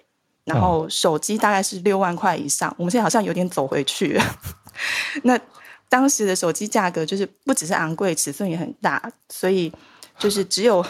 [0.45, 2.73] 然后手机大概是六万块以上。
[2.77, 4.25] 我们现在好像有点走回去了。
[5.25, 5.41] 那
[5.89, 9.73] 当时的手机价格就是不只是昂贵，尺寸也很大，所以
[10.19, 10.85] 就是只有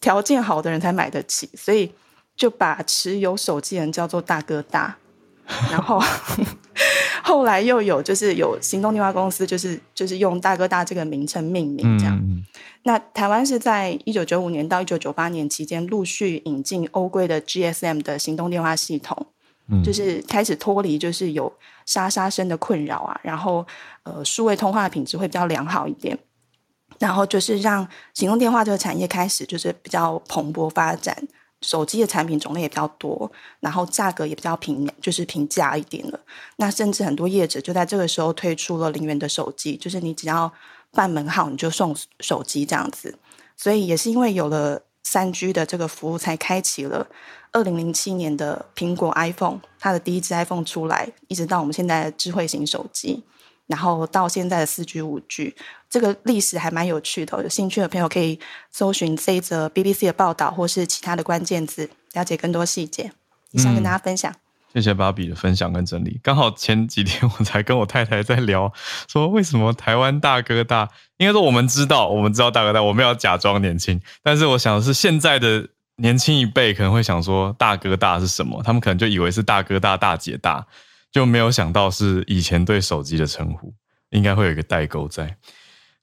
[0.00, 1.92] 条件好的人才买得起，所以
[2.36, 4.96] 就把持有手机人叫做大哥大。
[5.70, 6.02] 然后
[7.22, 12.20] 后来又有就是有行动电话公司，就是就是用大哥大这个名称命名这样。
[12.82, 19.26] 那台湾是在一九九五年到一九九八年期间陆续引进欧规的 GSM 的行动电话系统，
[19.84, 21.52] 就是开始脱离就是有
[21.84, 23.66] 沙沙声的困扰啊，然后
[24.04, 26.16] 呃数位通话品质会比较良好一点，
[26.98, 31.16] 然后就是让行动电话这个产业开始就是比较蓬勃发展。
[31.62, 33.30] 手机的产品种类也比较多，
[33.60, 36.20] 然后价格也比较平，就是平价一点了。
[36.56, 40.52] 那甚至很多业者就在这个时候推出了零元的手机，就是你只要
[40.92, 43.18] 办门号，你就送手机这样子。
[43.56, 47.06] 所以也是因为有了三 G 的这个服务，才开启了
[47.52, 53.24] 二零零七年的苹果 iPhone，它的第一支 iPhone 出来，一直到我们现在的智慧型手机。
[53.66, 55.54] 然后到现在的四 G、五 G，
[55.90, 57.42] 这个历史还蛮有趣的。
[57.42, 58.38] 有兴趣的朋友可以
[58.70, 63.10] 搜寻这一则 BBC 的报道，或是其他的关键字，了解更多细节。
[63.52, 64.32] 以上跟大家分享。
[64.74, 66.20] 谢谢芭比的分享跟整理。
[66.22, 68.70] 刚好前几天我才跟我太太在聊，
[69.08, 70.90] 说为什么台湾大哥大？
[71.16, 73.98] 应该说我们知道，我们知道大哥大，我们要假装年轻。
[74.22, 78.62] 但是我想的是，现在的年轻一辈可能会想说，大哥大是什么？
[78.62, 80.66] 他们可能就以为是大哥大、大姐大。
[81.16, 83.72] 就没有想到是以前对手机的称呼，
[84.10, 85.38] 应该会有一个代沟在。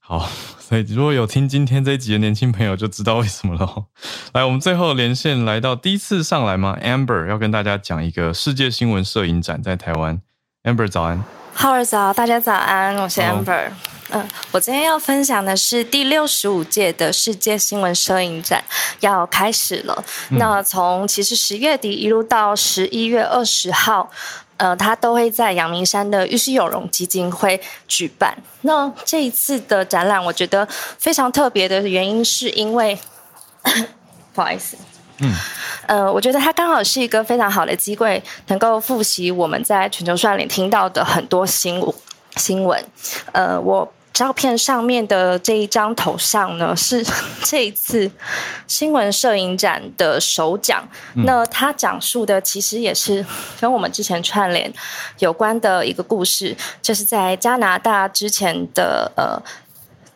[0.00, 3.84] 好， 所以如果有听今天这一集的年轻朋友就知道为什么了。
[4.32, 10.20] 来，我们最后连线来到第一次上来吗？Amber 要跟大家讲一个世界新闻摄影展在台湾。
[10.64, 11.22] Amber 早安
[11.54, 13.70] ，Hello 早，大家早安，我是 Amber。
[14.10, 18.62] 嗯，我今天要分享的是第六十五届的世界新闻摄影展
[19.00, 20.04] 要开始了。
[20.30, 24.10] 那从其实十月底一路到十一月二十号。
[24.56, 28.36] 呃，他都会在阳明山的玉溪有容基金会举办。
[28.62, 30.66] 那这一次的展览，我觉得
[30.98, 32.98] 非常特别的原因，是因为
[34.32, 34.76] 不好意思，
[35.18, 35.34] 嗯，
[35.86, 41.82] 呃，我觉得它刚好是一个非常好的机会，能够复习我们在全球串联听到的很多新
[42.36, 42.84] 新闻。
[43.32, 43.92] 呃，我。
[44.14, 47.04] 照片上面的这一张头像呢， 是
[47.42, 48.10] 这一次
[48.68, 50.88] 新闻摄影展的首奖。
[51.26, 53.26] 那他讲述的其实也是
[53.60, 54.72] 跟我们之前串联
[55.18, 59.42] 有关的一个故事，就是在加拿大之前的呃。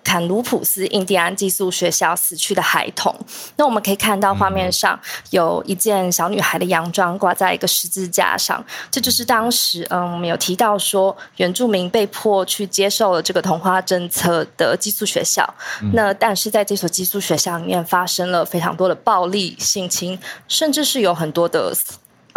[0.08, 3.14] 坎卢普斯印第安寄宿学校死去的孩童，
[3.56, 4.98] 那我们可以看到画面上
[5.28, 15.46] 有一件小女孩的洋装挂在一个十字架上，这就是当时嗯我们有提到说原住民被迫去接受了这个同化政策的寄宿学校，
[15.92, 21.74] 那但是在这所寄宿学校里面发生了非常多的暴力性侵，甚至是有很多的。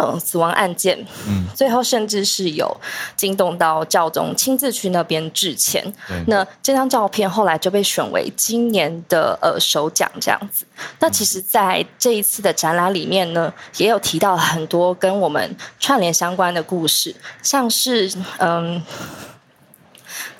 [0.01, 0.97] 嗯，死亡案件，
[1.27, 2.75] 嗯，最后甚至是有
[3.15, 5.83] 惊动到教宗亲自去那边致歉。
[6.27, 10.65] 那这张照片后来就被选为今年的呃首奖这样子。
[10.99, 18.81] 那其实，在这一次的展览里面呢，也有提到很多跟我们串联相关的故事，像是嗯。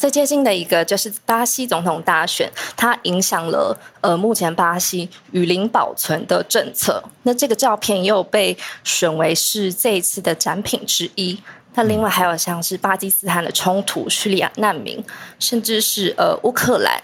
[0.01, 7.03] 最接近的一个就是巴西总统大选，它影响了呃目前巴西雨林保存的政策。
[7.21, 11.39] 那这个照片也有被选为是这一次的展品之一。
[11.75, 15.03] 那另外还有像是巴基斯坦的冲突、叙利亚难民，
[15.37, 16.99] 甚至是呃乌克兰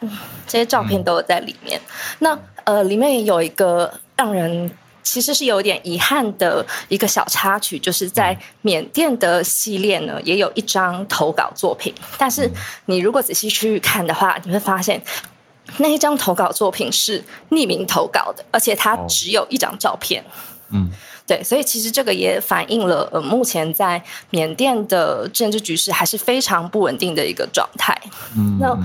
[0.47, 1.79] 这些照片都有在里面。
[2.17, 4.71] 那呃里面有一个让人。
[5.09, 11.93] 其实是有点遗憾的一个小插曲，就是在缅甸的系列呢，也有一张投稿作品。
[12.17, 12.49] 但是
[12.87, 15.01] 你如果仔细去看的话，你会发现
[15.77, 20.23] 那一张投稿作品是匿名投稿的，而且它只有一张照片。
[20.71, 20.91] 嗯，
[21.25, 27.97] 对，所以其实这个也反映了呃，目前在缅甸的政治局势还是非常不稳定的一个状态。
[28.35, 28.77] 嗯，那。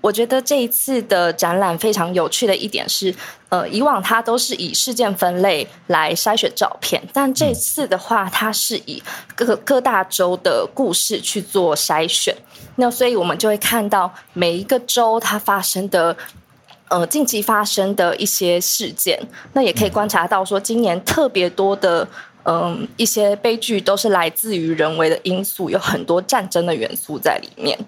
[0.00, 3.12] 我觉得这一次的展览非常有趣的一点是，
[3.48, 9.02] 呃，以往它都是以事件分类来筛选照片，但这次的话，它是以
[9.34, 12.34] 各各大洲的故事去做筛选。
[12.76, 16.16] 那所以我们就会看到每一个州它发生的，
[16.88, 19.20] 呃，近期发生的一些事件。
[19.52, 22.06] 那也可以观察到说，今年特别多的，
[22.44, 27.78] 嗯，一些悲剧都是来自于人为的因素，有很多战争的元素在里面。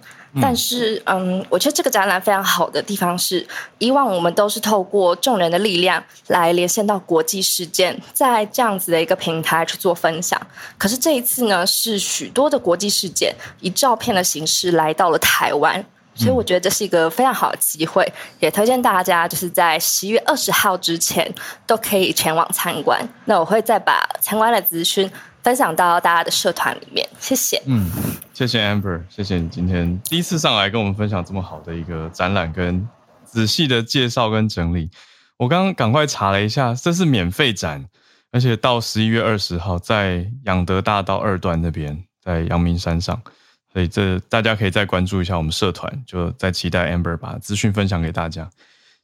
[0.40, 3.44] 但是，嗯，我觉得这个展览非常好的地方是，
[3.78, 10.40] 以往我们都是透过众人的力量来连线到国际事件，在这样子的一个平台去做分享。
[10.78, 15.84] 可是这一次呢，是许多的国际事件以照片的形式来到了台湾。
[16.14, 18.06] 所以我觉得这是一个非常好的机会，
[18.40, 21.32] 也推荐大家就是在十一月二十号之前
[21.66, 23.00] 都可以前往参观。
[23.24, 25.10] 那我会再把参观的资讯
[25.42, 27.62] 分享到大家的社团里面，谢谢。
[27.64, 27.88] 嗯，
[28.34, 32.86] 谢谢 Amber，谢谢你今天第一次上来跟我们分享这么好的一个展览跟
[33.24, 34.90] 仔细的介绍跟整理。
[35.38, 37.86] 我刚刚赶快查了一下，这是免费展，
[38.30, 43.22] 而且到十一月二十号在养德大道二段那边，在阳明山上。
[43.72, 48.50] 所以这大家可以再关注一下我们社团，就在期待 Amber 把资讯分享给大家。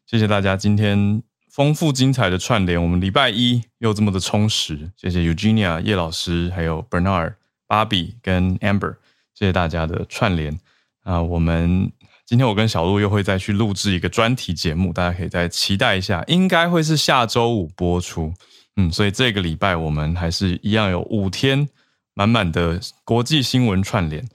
[0.07, 4.91] 谢谢大家今天丰富精彩的串联，我们礼拜一又这么的充实。
[4.97, 7.35] 谢谢 Eugenia 叶老师，还有 Bernard、
[7.67, 8.97] 芭比跟 Amber，
[9.35, 10.59] 谢谢大家的串联。
[11.03, 11.91] 啊，我们
[12.25, 18.35] 今天我跟小鹿又会再去录制一个专题节目，大家可以再期待一下，应该会是下周五播出。
[18.77, 21.69] 嗯，所以这个礼拜我们还是一样有五天
[22.15, 24.29] 满满的国际新闻串联。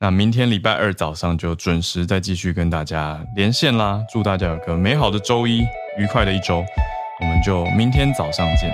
[0.00, 4.00] 那明天礼拜二早上就准时再继续跟大家连线啦！
[4.08, 5.58] 祝大家有个美好的周一，
[5.98, 6.64] 愉快的一周，
[7.20, 8.72] 我们就明天早上见。